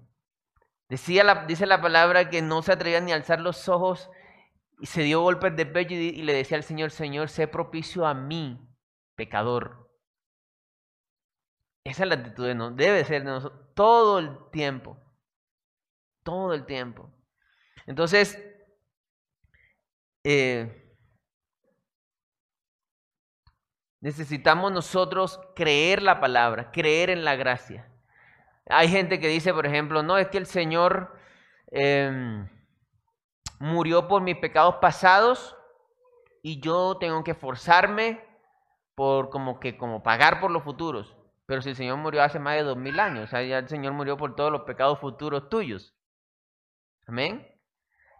[0.89, 4.11] Decía la, dice la palabra que no se atrevía ni a alzar los ojos
[4.81, 8.15] y se dio golpes de pecho y, le decía al Señor, Señor, sé propicio a
[8.15, 8.61] mí,
[9.17, 9.91] pecador.
[11.85, 14.99] Esa es la actitud de nosotros, debe ser de nosotros todo el tiempo,
[16.23, 17.11] todo el tiempo.
[17.87, 18.39] Entonces,
[20.25, 20.84] eh,
[24.05, 27.91] Necesitamos nosotros creer la palabra, creer en la gracia.
[28.67, 31.17] Hay gente que dice, por ejemplo, no, es que el Señor
[31.69, 32.47] em,
[33.59, 35.57] murió por mis pecados pasados
[36.43, 38.23] y yo tengo que forzarme
[38.95, 41.17] por como que como pagar por los futuros.
[41.47, 43.71] Pero si el Señor murió hace más de dos mil años, o sea, ya el
[43.71, 45.97] Señor murió por todos los pecados futuros tuyos.
[47.07, 47.49] Amén.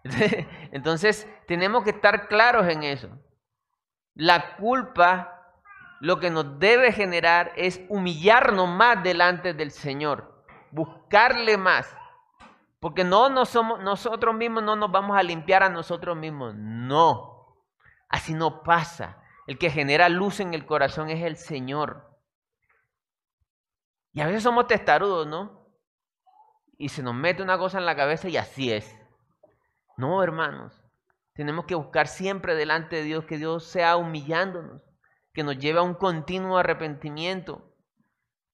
[0.73, 3.11] Entonces, tenemos que estar claros en eso.
[4.15, 5.34] La culpa
[6.05, 11.97] lo que nos debe generar es humillarnos más delante del Señor, buscarle más.
[12.79, 16.55] Porque no, no somos, nosotros mismos no nos vamos a limpiar a nosotros mismos.
[16.57, 17.57] No.
[18.11, 19.17] Así no pasa.
[19.47, 22.07] El que genera luz en el corazón es el Señor.
[24.13, 25.71] Y a veces somos testarudos, ¿no?
[26.77, 28.95] Y se nos mete una cosa en la cabeza y así es.
[29.97, 30.85] No, hermanos.
[31.33, 34.83] Tenemos que buscar siempre delante de Dios que Dios sea humillándonos,
[35.35, 37.71] que nos lleve a un continuo arrepentimiento,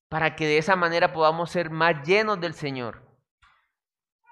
[0.08, 3.02] para que de esa manera podamos ser más llenos del Señor.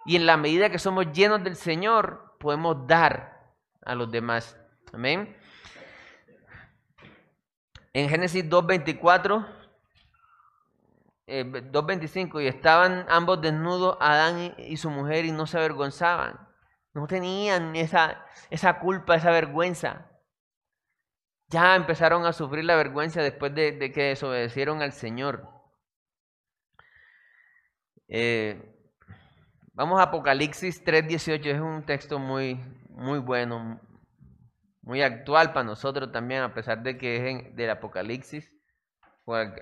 [0.06, 4.58] Y en la medida que somos llenos del Señor, podemos dar a los demás.
[4.92, 5.36] Amén.
[7.92, 9.46] En Génesis 2.24,
[11.26, 16.48] 2.25, eh, y estaban ambos desnudos, Adán y su mujer, y no se avergonzaban.
[16.94, 20.07] No tenían esa, esa culpa, esa vergüenza.
[21.50, 25.48] Ya empezaron a sufrir la vergüenza después de, que desobedecieron al Señor.
[28.08, 28.60] Eh,
[29.72, 33.80] vamos a Apocalipsis 3.18, es un texto muy, muy bueno,
[34.82, 38.52] muy actual para nosotros también, a pesar de que es del Apocalipsis.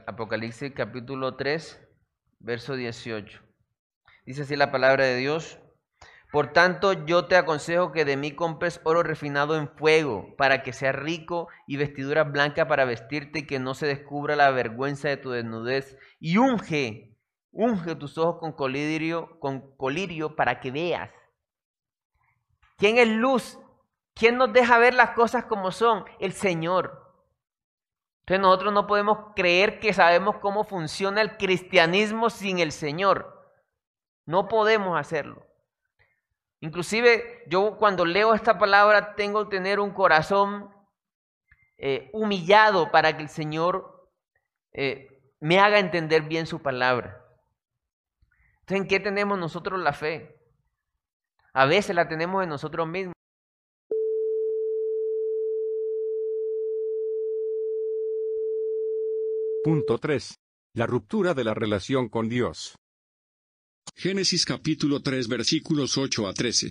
[0.06, 1.88] Apocalipsis capítulo 3,
[2.40, 3.40] verso 18.
[4.24, 5.60] Dice así la palabra de Dios.
[6.32, 10.72] Por tanto, yo te aconsejo que de mí compres oro refinado en fuego, para que
[10.72, 15.16] sea rico, y vestidura blanca para vestirte, y que no se descubra la vergüenza de
[15.16, 15.96] tu desnudez.
[16.18, 17.16] Y unge,
[17.52, 21.10] unge tus ojos con colirio, con colirio para que veas.
[22.76, 23.58] ¿Quién es luz?
[24.14, 26.04] ¿Quién nos deja ver las cosas como son?
[26.18, 27.06] El Señor.
[28.20, 33.50] Entonces nosotros no podemos creer que sabemos cómo funciona el cristianismo sin el Señor.
[34.24, 35.45] No podemos hacerlo.
[36.60, 40.70] Inclusive yo cuando leo esta palabra tengo que tener un corazón
[41.76, 44.08] eh, humillado para que el Señor
[44.72, 45.08] eh,
[45.40, 47.22] me haga entender bien su palabra.
[48.60, 50.34] Entonces, ¿en qué tenemos nosotros la fe?
[51.52, 53.14] A veces la tenemos en nosotros mismos.
[59.62, 60.40] Punto 3.
[60.74, 62.78] La ruptura de la relación con Dios.
[63.94, 66.70] Génesis capítulo 3 versículos 8 a 13.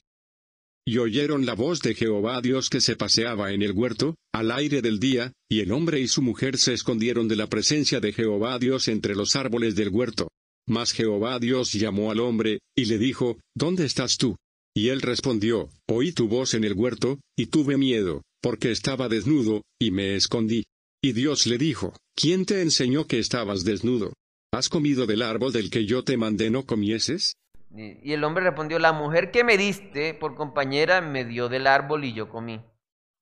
[0.87, 4.81] Y oyeron la voz de Jehová Dios que se paseaba en el huerto, al aire
[4.81, 8.59] del día, y el hombre y su mujer se escondieron de la presencia de Jehová
[8.59, 10.27] Dios entre los árboles del huerto.
[10.67, 14.35] Mas Jehová Dios llamó al hombre, y le dijo, ¿Dónde estás tú?
[14.75, 19.63] Y él respondió, Oí tu voz en el huerto, y tuve miedo, porque estaba desnudo,
[19.79, 20.65] y me escondí.
[21.01, 24.13] Y Dios le dijo, ¿Quién te enseñó que estabas desnudo?
[24.55, 27.35] ¿Has comido del árbol del que yo te mandé no comieses?
[27.75, 32.05] Y el hombre respondió, la mujer que me diste por compañera me dio del árbol
[32.05, 32.63] y yo comí.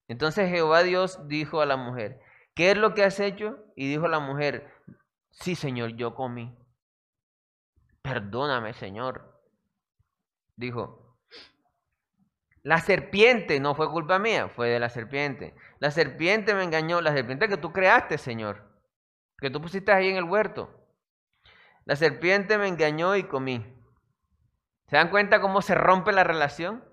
[0.08, 2.20] Entonces Jehová Dios dijo a la mujer,
[2.54, 3.58] ¿qué es lo que has hecho?
[3.76, 4.72] Y dijo la mujer,
[5.32, 6.56] sí Señor, yo comí.
[8.04, 9.42] Perdóname Señor.
[10.56, 11.18] Dijo,
[12.62, 15.56] la serpiente no fue culpa mía, fue de la serpiente.
[15.80, 18.72] La serpiente me engañó, la serpiente que tú creaste Señor,
[19.40, 20.83] que tú pusiste ahí en el huerto.
[21.86, 23.66] La serpiente me engañó y comí.
[24.88, 26.84] ¿Se dan cuenta cómo se rompe la relación?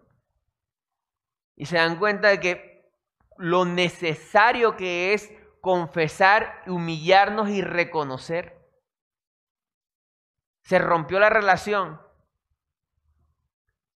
[1.56, 2.92] Y se dan cuenta de que
[3.36, 8.58] lo necesario que es confesar, humillarnos y reconocer.
[10.62, 12.00] Se rompió la relación.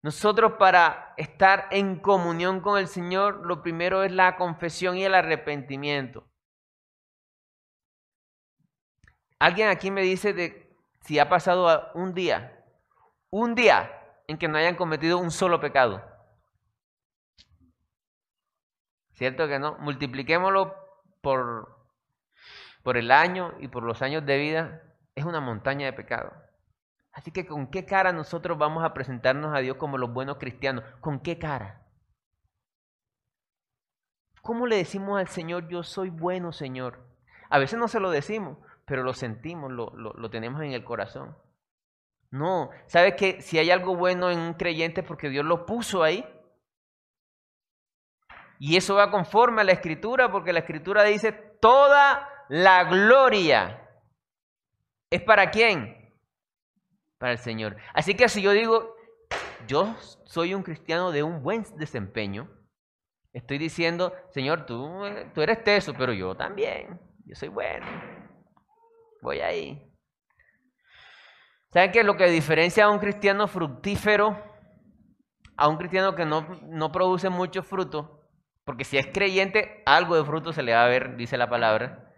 [0.02, 5.14] Nosotros para estar en comunión con el Señor, lo primero es la confesión y el
[5.14, 6.28] arrepentimiento.
[9.38, 10.71] Alguien aquí me dice de
[11.02, 12.64] si ha pasado un día,
[13.30, 13.90] un día
[14.28, 16.02] en que no hayan cometido un solo pecado.
[19.12, 19.76] ¿Cierto que no?
[19.78, 20.74] Multipliquémoslo
[21.20, 21.76] por,
[22.82, 24.82] por el año y por los años de vida.
[25.14, 26.32] Es una montaña de pecado.
[27.12, 30.84] Así que ¿con qué cara nosotros vamos a presentarnos a Dios como los buenos cristianos?
[31.00, 31.86] ¿Con qué cara?
[34.40, 37.06] ¿Cómo le decimos al Señor, yo soy bueno, Señor?
[37.50, 38.58] A veces no se lo decimos,
[38.92, 41.34] pero lo sentimos, lo, lo, tenemos en el corazón.
[42.30, 46.22] No, ¿sabes que si hay algo bueno en un creyente porque Dios lo puso ahí?
[48.58, 53.88] Y eso va conforme a la escritura, porque la escritura dice, toda la gloria
[55.08, 56.14] es para quién?
[57.16, 57.78] Para el Señor.
[57.94, 58.94] Así que si yo digo,
[59.66, 62.50] yo soy un cristiano de un buen desempeño,
[63.32, 65.00] estoy diciendo, Señor, tú,
[65.32, 67.86] tú eres teso, pero yo también, yo soy bueno
[69.22, 69.90] voy ahí.
[71.72, 74.52] ¿Saben que lo que diferencia a un cristiano fructífero
[75.56, 78.20] a un cristiano que no, no produce mucho fruto,
[78.64, 82.12] porque si es creyente, algo de fruto se le va a ver, dice la palabra,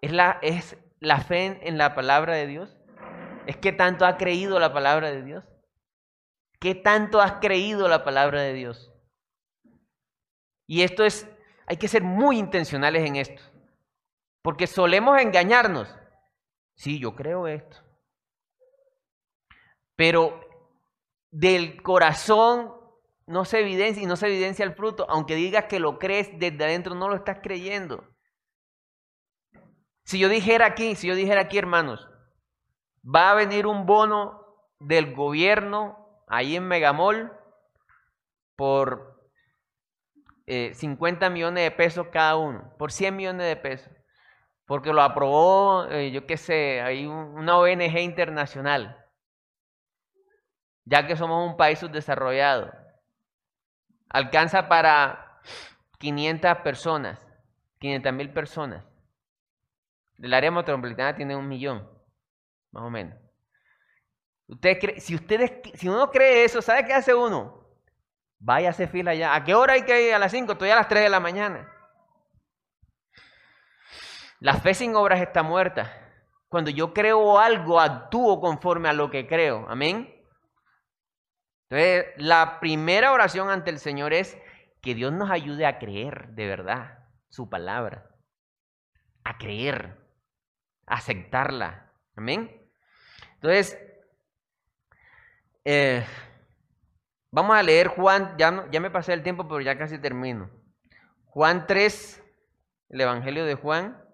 [0.00, 2.76] es la, es la fe en la palabra de Dios.
[3.46, 5.44] Es que tanto ha creído la palabra de Dios.
[6.60, 8.92] ¿Qué tanto has creído la palabra de Dios?
[10.66, 11.28] Y esto es,
[11.66, 13.42] hay que ser muy intencionales en esto.
[14.42, 15.92] Porque solemos engañarnos.
[16.78, 17.76] Sí, yo creo esto.
[19.96, 20.40] Pero
[21.32, 22.72] del corazón
[23.26, 25.04] no se evidencia y no se evidencia el fruto.
[25.10, 28.04] Aunque digas que lo crees, desde adentro no lo estás creyendo.
[30.04, 32.08] Si yo dijera aquí, si yo dijera aquí, hermanos,
[33.04, 34.40] va a venir un bono
[34.78, 37.32] del gobierno ahí en Megamol
[38.54, 39.20] por
[40.46, 43.97] 50 eh, millones de pesos cada uno, por 100 millones de pesos,
[44.68, 49.04] porque lo aprobó, eh, yo qué sé, hay una ONG internacional,
[50.84, 52.72] ya que somos un país subdesarrollado.
[54.08, 55.40] Alcanza para
[55.98, 57.26] 500 personas,
[57.80, 58.84] 500 mil personas.
[60.18, 61.88] El área metropolitana tiene un millón,
[62.70, 63.28] más o menos
[64.98, 67.66] si, ustedes, si uno cree eso, ¿sabe qué hace uno?
[68.46, 69.34] Hacer fila ya.
[69.34, 70.14] ¿A qué hora hay que ir?
[70.14, 71.70] A las 5, estoy a las 3 de la mañana.
[74.40, 75.92] La fe sin obras está muerta.
[76.48, 79.66] Cuando yo creo algo, actúo conforme a lo que creo.
[79.68, 80.14] Amén.
[81.68, 84.38] Entonces, la primera oración ante el Señor es
[84.80, 88.08] que Dios nos ayude a creer de verdad su palabra.
[89.24, 89.98] A creer,
[90.86, 91.92] a aceptarla.
[92.16, 92.70] Amén.
[93.34, 93.78] Entonces,
[95.64, 96.06] eh,
[97.30, 100.48] vamos a leer Juan, ya, ya me pasé el tiempo, pero ya casi termino.
[101.26, 102.24] Juan 3,
[102.88, 104.07] el Evangelio de Juan.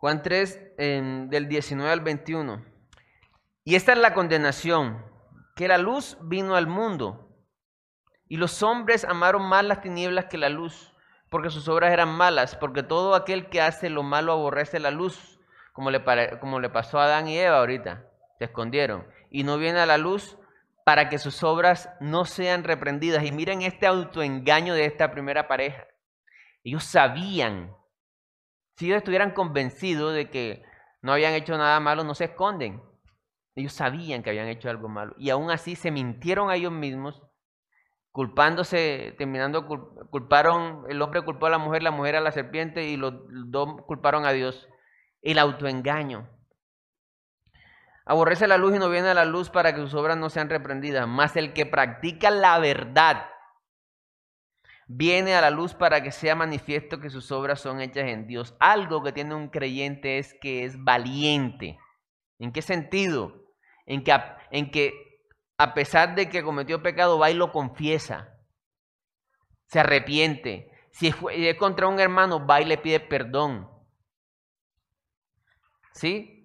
[0.00, 2.64] Juan 3, del 19 al 21.
[3.64, 5.04] Y esta es la condenación,
[5.56, 7.28] que la luz vino al mundo.
[8.28, 10.94] Y los hombres amaron más las tinieblas que la luz,
[11.30, 15.40] porque sus obras eran malas, porque todo aquel que hace lo malo aborrece la luz,
[15.72, 16.02] como le,
[16.38, 18.04] como le pasó a Adán y Eva ahorita,
[18.38, 20.38] se escondieron y no viene a la luz
[20.84, 23.24] para que sus obras no sean reprendidas.
[23.24, 25.86] Y miren este autoengaño de esta primera pareja.
[26.64, 27.76] Ellos sabían,
[28.78, 30.62] si ellos estuvieran convencidos de que
[31.02, 32.80] no habían hecho nada malo, no se esconden.
[33.56, 35.16] Ellos sabían que habían hecho algo malo.
[35.18, 37.20] Y aún así se mintieron a ellos mismos,
[38.12, 39.66] culpándose, terminando,
[40.10, 43.14] culparon, el hombre culpó a la mujer, la mujer a la serpiente y los
[43.46, 44.68] dos culparon a Dios.
[45.22, 46.30] El autoengaño.
[48.06, 50.48] Aborrece la luz y no viene a la luz para que sus obras no sean
[50.48, 51.08] reprendidas.
[51.08, 53.26] Mas el que practica la verdad
[54.88, 58.56] viene a la luz para que sea manifiesto que sus obras son hechas en Dios.
[58.58, 61.78] Algo que tiene un creyente es que es valiente.
[62.40, 63.52] ¿En qué sentido?
[63.86, 64.18] En que,
[64.50, 65.22] en que
[65.58, 68.34] a pesar de que cometió pecado, va y lo confiesa.
[69.66, 70.72] Se arrepiente.
[70.90, 73.70] Si es contra un hermano, va y le pide perdón.
[75.92, 76.38] ¿Sí?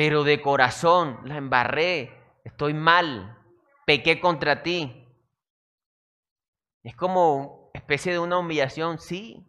[0.00, 2.10] pero de corazón la embarré,
[2.44, 3.36] estoy mal,
[3.84, 5.06] pequé contra ti.
[6.82, 9.46] Es como especie de una humillación, sí.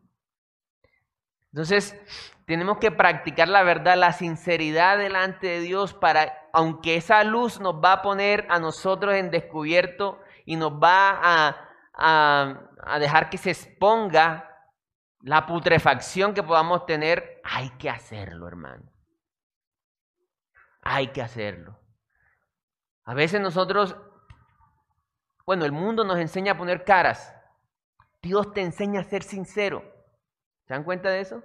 [1.52, 2.00] Entonces,
[2.46, 7.76] tenemos que practicar la verdad, la sinceridad delante de Dios para, aunque esa luz nos
[7.76, 13.52] va a poner a nosotros en descubierto y nos va a, a, dejar que se
[13.52, 14.50] exponga
[15.22, 18.92] la putrefacción que podamos tener, hay que hacerlo, hermano
[20.82, 21.80] hay que hacerlo.
[23.04, 23.96] A veces nosotros,
[25.46, 27.36] bueno, el mundo nos enseña a poner caras.
[28.22, 29.84] Dios te enseña a ser sincero.
[30.68, 31.44] ¿Se dan cuenta de eso?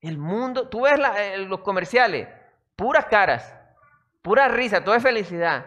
[0.00, 2.28] El mundo, tú ves eh, los comerciales,
[2.74, 3.54] puras caras,
[4.20, 5.66] pura risa, todo es felicidad.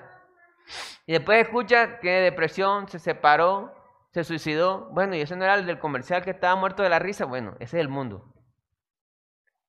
[1.05, 3.73] Y después escucha, tiene depresión, se separó,
[4.11, 4.89] se suicidó.
[4.91, 7.25] Bueno, y ese no era el del comercial que estaba muerto de la risa.
[7.25, 8.33] Bueno, ese es el mundo.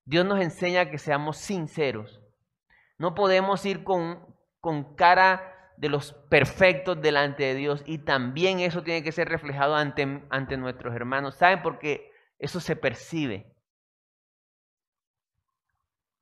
[0.04, 2.20] Dios nos enseña que seamos sinceros.
[2.98, 8.82] No podemos ir con, con cara de los perfectos delante de Dios y también eso
[8.82, 11.36] tiene que ser reflejado ante, ante nuestros hermanos.
[11.36, 11.62] ¿Saben?
[11.62, 13.54] Porque eso se percibe.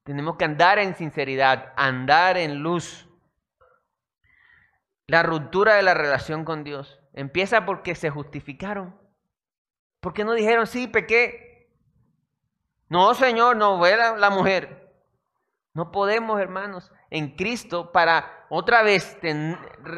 [0.05, 3.09] Tenemos que andar en sinceridad, andar en luz.
[5.07, 8.99] La ruptura de la relación con Dios empieza porque se justificaron.
[10.01, 11.71] Porque no dijeron, sí, pequé.
[12.89, 14.93] No, Señor, no, fue la mujer.
[15.73, 19.17] No podemos, hermanos, en Cristo para otra vez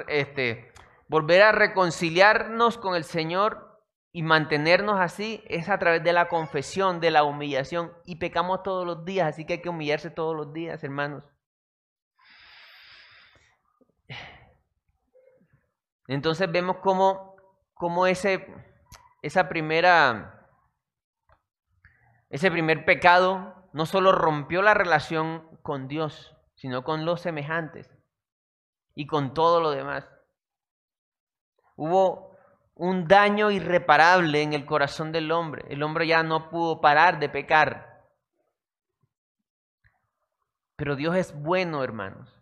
[0.09, 0.71] este,
[1.09, 3.81] volver a reconciliarnos con el Señor
[4.13, 7.91] y mantenernos así es a través de la confesión, de la humillación.
[8.05, 11.25] Y pecamos todos los días, así que hay que humillarse todos los días, hermanos.
[16.09, 17.35] Entonces vemos cómo,
[17.73, 18.47] cómo ese,
[19.23, 20.51] esa primera,
[22.29, 27.89] ese primer pecado no solo rompió la relación con Dios, sino con los semejantes
[28.95, 30.09] y con todo lo demás.
[31.77, 32.37] Hubo
[32.75, 35.65] un daño irreparable en el corazón del hombre.
[35.69, 38.05] El hombre ya no pudo parar de pecar.
[40.77, 42.35] Pero Dios es bueno, hermanos.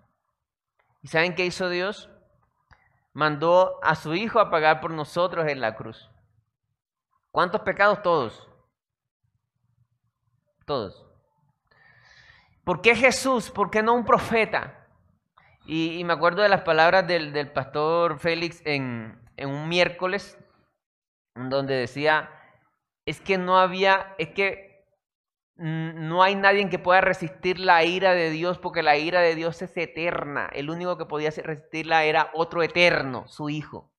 [1.03, 2.09] ¿Y saben qué hizo Dios?
[3.13, 6.11] Mandó a su Hijo a pagar por nosotros en la cruz.
[7.31, 8.03] ¿Cuántos pecados?
[8.03, 8.49] Todos.
[10.67, 11.14] Todos.
[12.65, 13.51] ¿Por qué Jesús?
[13.51, 14.89] ¿Por qué no un profeta?
[15.67, 20.39] Y, me acuerdo de las palabras del, pastor Félix en, en, un miércoles,
[21.35, 22.31] donde decía,
[23.07, 24.85] es que no había, es que
[25.57, 29.63] no hay nadie que pueda resistir la ira de Dios, porque la ira de Dios
[29.63, 30.51] es eterna.
[30.53, 33.91] El único que podía resistirla era otro eterno, su Hijo.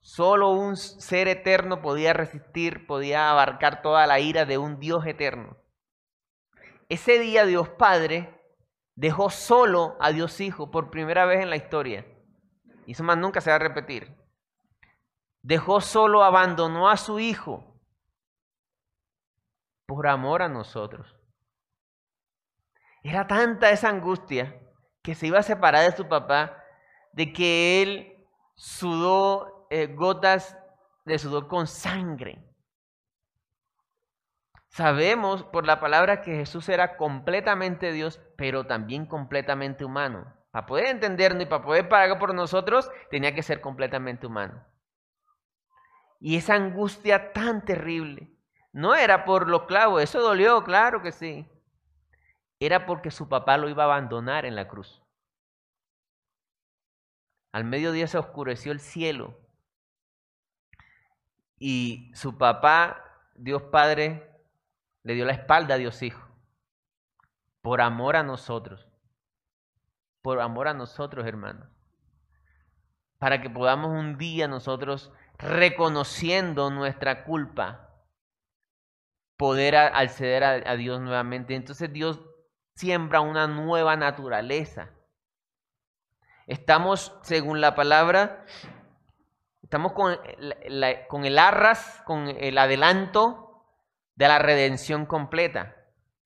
[0.00, 5.61] Solo un ser eterno podía resistir, podía abarcar toda la ira de un Dios eterno.
[6.92, 8.38] Ese día Dios Padre
[8.96, 12.06] dejó solo a Dios Hijo por primera vez en la historia.
[12.86, 14.14] Y eso más nunca se va a repetir.
[15.40, 17.80] Dejó solo, abandonó a su Hijo
[19.86, 21.16] por amor a nosotros.
[23.02, 24.60] Era tanta esa angustia
[25.02, 26.62] que se iba a separar de su papá,
[27.14, 30.58] de que él sudó eh, gotas
[31.06, 32.51] de sudor con sangre.
[34.72, 40.32] Sabemos por la palabra que Jesús era completamente Dios, pero también completamente humano.
[40.50, 44.64] Para poder entendernos y para poder pagar por nosotros, tenía que ser completamente humano.
[46.20, 48.34] Y esa angustia tan terrible,
[48.72, 51.46] no era por los clavos, eso dolió, claro que sí.
[52.58, 55.02] Era porque su papá lo iba a abandonar en la cruz.
[57.52, 59.38] Al mediodía se oscureció el cielo.
[61.58, 63.04] Y su papá,
[63.34, 64.31] Dios Padre,
[65.04, 66.28] le dio la espalda a Dios Hijo.
[67.60, 68.88] Por amor a nosotros.
[70.22, 71.68] Por amor a nosotros, hermanos.
[73.18, 77.88] Para que podamos un día nosotros, reconociendo nuestra culpa,
[79.36, 81.54] poder acceder a, Dios nuevamente.
[81.54, 82.20] Entonces Dios
[82.74, 84.90] siembra una nueva naturaleza.
[86.46, 88.44] Estamos, según la palabra,
[89.62, 90.16] estamos con,
[91.08, 93.51] con el arras, con el adelanto
[94.14, 95.76] de la redención completa.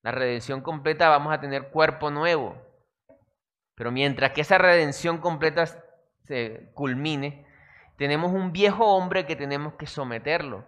[0.02, 2.56] La redención completa vamos a tener cuerpo nuevo.
[3.74, 5.66] Pero mientras que esa redención completa
[6.24, 7.46] se culmine,
[7.96, 10.64] tenemos un viejo hombre que tenemos que someterlo.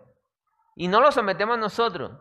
[0.74, 2.12] Y no lo sometemos nosotros,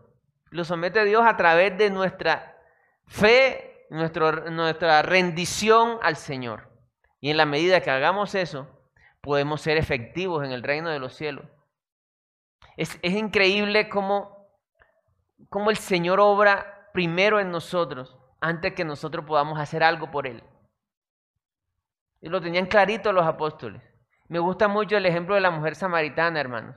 [0.49, 2.57] lo somete Dios a través de nuestra
[3.05, 6.71] fe, nuestra rendición al Señor.
[7.19, 8.67] Y en la medida que hagamos eso,
[9.21, 11.45] podemos ser efectivos en el reino de los cielos.
[12.77, 14.36] Es, es increíble cómo
[15.49, 20.43] cómo el Señor obra primero en nosotros antes que nosotros podamos hacer algo por Él.
[22.21, 23.81] Y lo tenían clarito los apóstoles.
[24.27, 26.75] Me gusta mucho el ejemplo de la mujer samaritana, hermanos.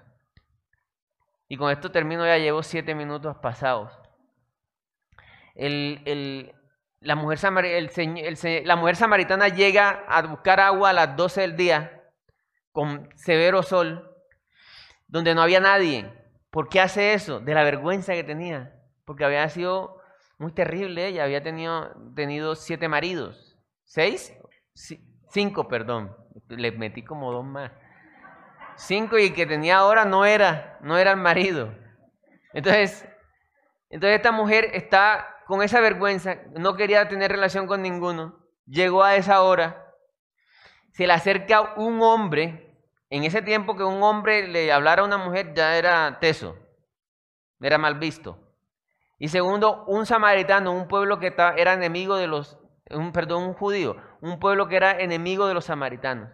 [1.48, 3.92] Y con esto termino, ya llevo siete minutos pasados.
[5.56, 7.38] la, mujer
[8.96, 12.02] samaritana llega a buscar agua a las 12 del día
[12.70, 14.14] con severo sol,
[15.08, 16.19] donde no había nadie.
[16.50, 17.40] ¿Por qué hace eso?
[17.40, 18.74] De la vergüenza que tenía.
[19.04, 20.00] Porque había sido
[20.38, 21.24] muy terrible ella.
[21.24, 23.56] Había tenido, tenido siete maridos.
[23.84, 24.36] ¿Seis?
[25.30, 26.16] cinco, perdón.
[26.48, 27.70] Le metí como dos más.
[28.76, 31.74] Cinco y el que tenía ahora no era, no era el marido.
[32.52, 33.06] Entonces,
[33.90, 38.38] entonces esta mujer está con esa vergüenza, no quería tener relación con ninguno.
[38.66, 39.84] Llegó a esa hora.
[40.92, 42.69] Se le acerca un hombre
[43.10, 46.56] en ese tiempo que un hombre le hablara a una mujer ya era teso,
[47.60, 48.38] era mal visto.
[49.18, 52.58] Y segundo, un samaritano, un pueblo que era enemigo de los,
[53.12, 56.30] perdón, un judío, un pueblo que era enemigo de los samaritanos.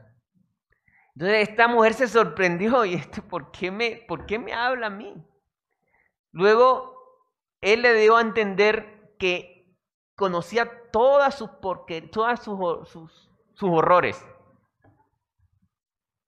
[1.14, 4.90] Entonces esta mujer se sorprendió y esto, ¿por qué me, por qué me habla a
[4.90, 5.14] mí?
[6.30, 6.94] Luego
[7.62, 9.74] él le dio a entender que
[10.14, 12.58] conocía todas sus, porque, todas sus,
[12.88, 14.22] sus, sus horrores.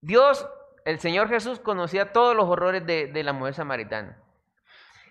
[0.01, 0.49] Dios,
[0.85, 4.23] el Señor Jesús, conocía todos los horrores de, la mujer samaritana.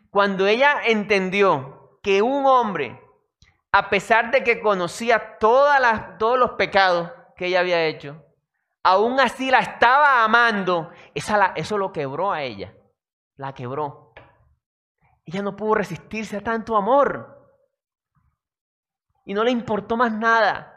[0.09, 3.01] Cuando ella entendió que un hombre,
[3.71, 8.23] a pesar de que conocía todos los pecados que ella había hecho,
[8.83, 12.73] aún así la estaba amando, eso lo quebró a ella,
[13.35, 14.13] la quebró.
[15.25, 17.37] Ella no pudo resistirse a tanto amor.
[19.25, 20.76] Y no le importó más nada.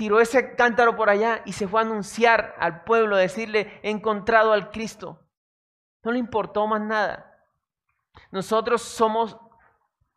[0.00, 4.54] Tiró ese cántaro por allá y se fue a anunciar al pueblo, decirle, he encontrado
[4.54, 5.20] al Cristo.
[6.02, 7.38] No le importó más nada.
[8.30, 9.36] Nosotros somos,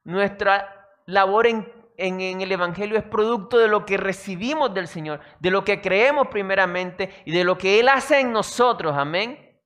[0.06, 5.52] nuestra labor en, en, el Evangelio es producto de lo que recibimos del Señor, de
[5.52, 8.96] lo que creemos primeramente y de lo que Él hace en nosotros.
[8.98, 9.60] Amén.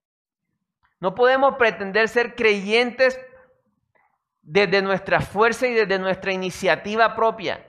[1.00, 3.24] No podemos pretender ser creyentes
[4.42, 7.67] desde nuestra fuerza y desde nuestra iniciativa propia.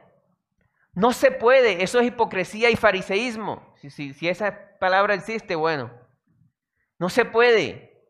[0.99, 3.73] No se puede, eso es hipocresía y fariseísmo.
[3.77, 5.93] Si, si, esa palabra existe, bueno,
[6.99, 8.03] no se puede.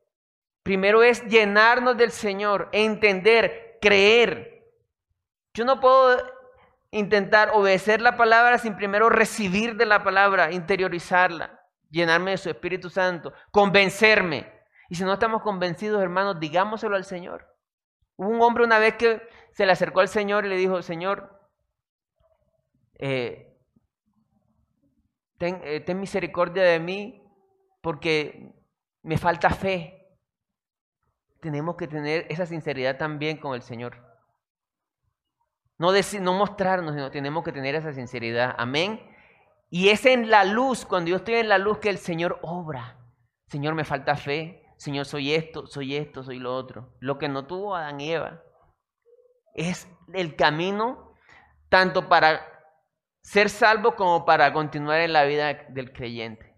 [0.63, 4.73] Primero es llenarnos del Señor, entender, creer.
[5.53, 6.17] Yo no puedo
[6.91, 11.61] intentar obedecer la palabra sin primero recibir de la palabra, interiorizarla,
[11.91, 14.51] llenarme de su Espíritu Santo, convencerme.
[14.89, 17.55] Y si no estamos convencidos, hermanos, digámoselo al Señor.
[18.17, 21.38] Hubo un hombre una vez que se le acercó al Señor y le dijo, Señor,
[22.99, 23.57] eh,
[25.39, 27.23] ten, eh, ten misericordia de mí
[27.81, 28.53] porque
[29.03, 29.95] me falta fe.
[31.41, 34.05] Tenemos que tener esa sinceridad también con el Señor.
[35.79, 38.55] No, decir, no mostrarnos, sino tenemos que tener esa sinceridad.
[38.59, 39.01] Amén.
[39.71, 42.99] Y es en la luz, cuando yo estoy en la luz, que el Señor obra.
[43.47, 44.65] Señor, me falta fe.
[44.77, 46.97] Señor, soy esto, soy esto, soy lo otro.
[46.99, 48.43] Lo que no tuvo Adán y Eva.
[49.55, 51.15] Es el camino
[51.69, 52.58] tanto para
[53.29, 56.55] ser salvo como para continuar en la vida del creyente.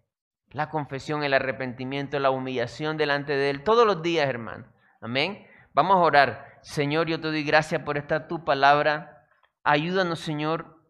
[0.50, 4.66] La confesión, el arrepentimiento, la humillación delante de Él, todos los días, hermano.
[5.00, 5.44] Amén.
[5.74, 6.58] Vamos a orar.
[6.62, 9.26] Señor, yo te doy gracias por esta tu palabra.
[9.64, 10.80] Ayúdanos, Señor,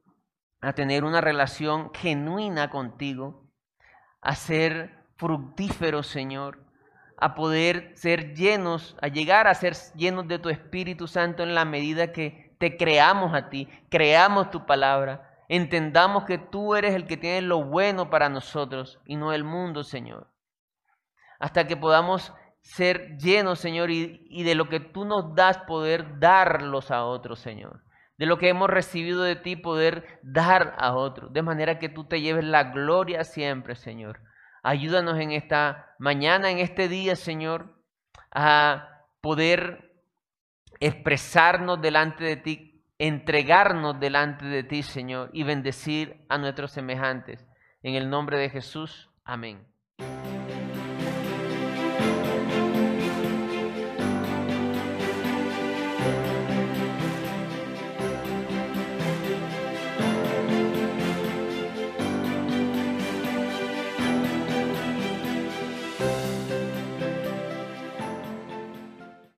[0.61, 3.49] a tener una relación genuina contigo,
[4.21, 6.63] a ser fructíferos, Señor,
[7.17, 11.65] a poder ser llenos, a llegar a ser llenos de tu Espíritu Santo en la
[11.65, 17.17] medida que te creamos a ti, creamos tu palabra, entendamos que tú eres el que
[17.17, 20.29] tiene lo bueno para nosotros y no el mundo, Señor.
[21.39, 22.33] Hasta que podamos
[22.63, 27.41] ser llenos, Señor, y, y de lo que tú nos das, poder darlos a otros,
[27.41, 27.83] Señor
[28.21, 32.05] de lo que hemos recibido de ti, poder dar a otros, de manera que tú
[32.05, 34.21] te lleves la gloria siempre, Señor.
[34.63, 37.83] Ayúdanos en esta mañana, en este día, Señor,
[38.31, 39.95] a poder
[40.81, 42.70] expresarnos delante de ti,
[43.01, 47.47] entregarnos delante de ti, Señor, y bendecir a nuestros semejantes.
[47.83, 49.09] En el nombre de Jesús.
[49.25, 49.70] Amén.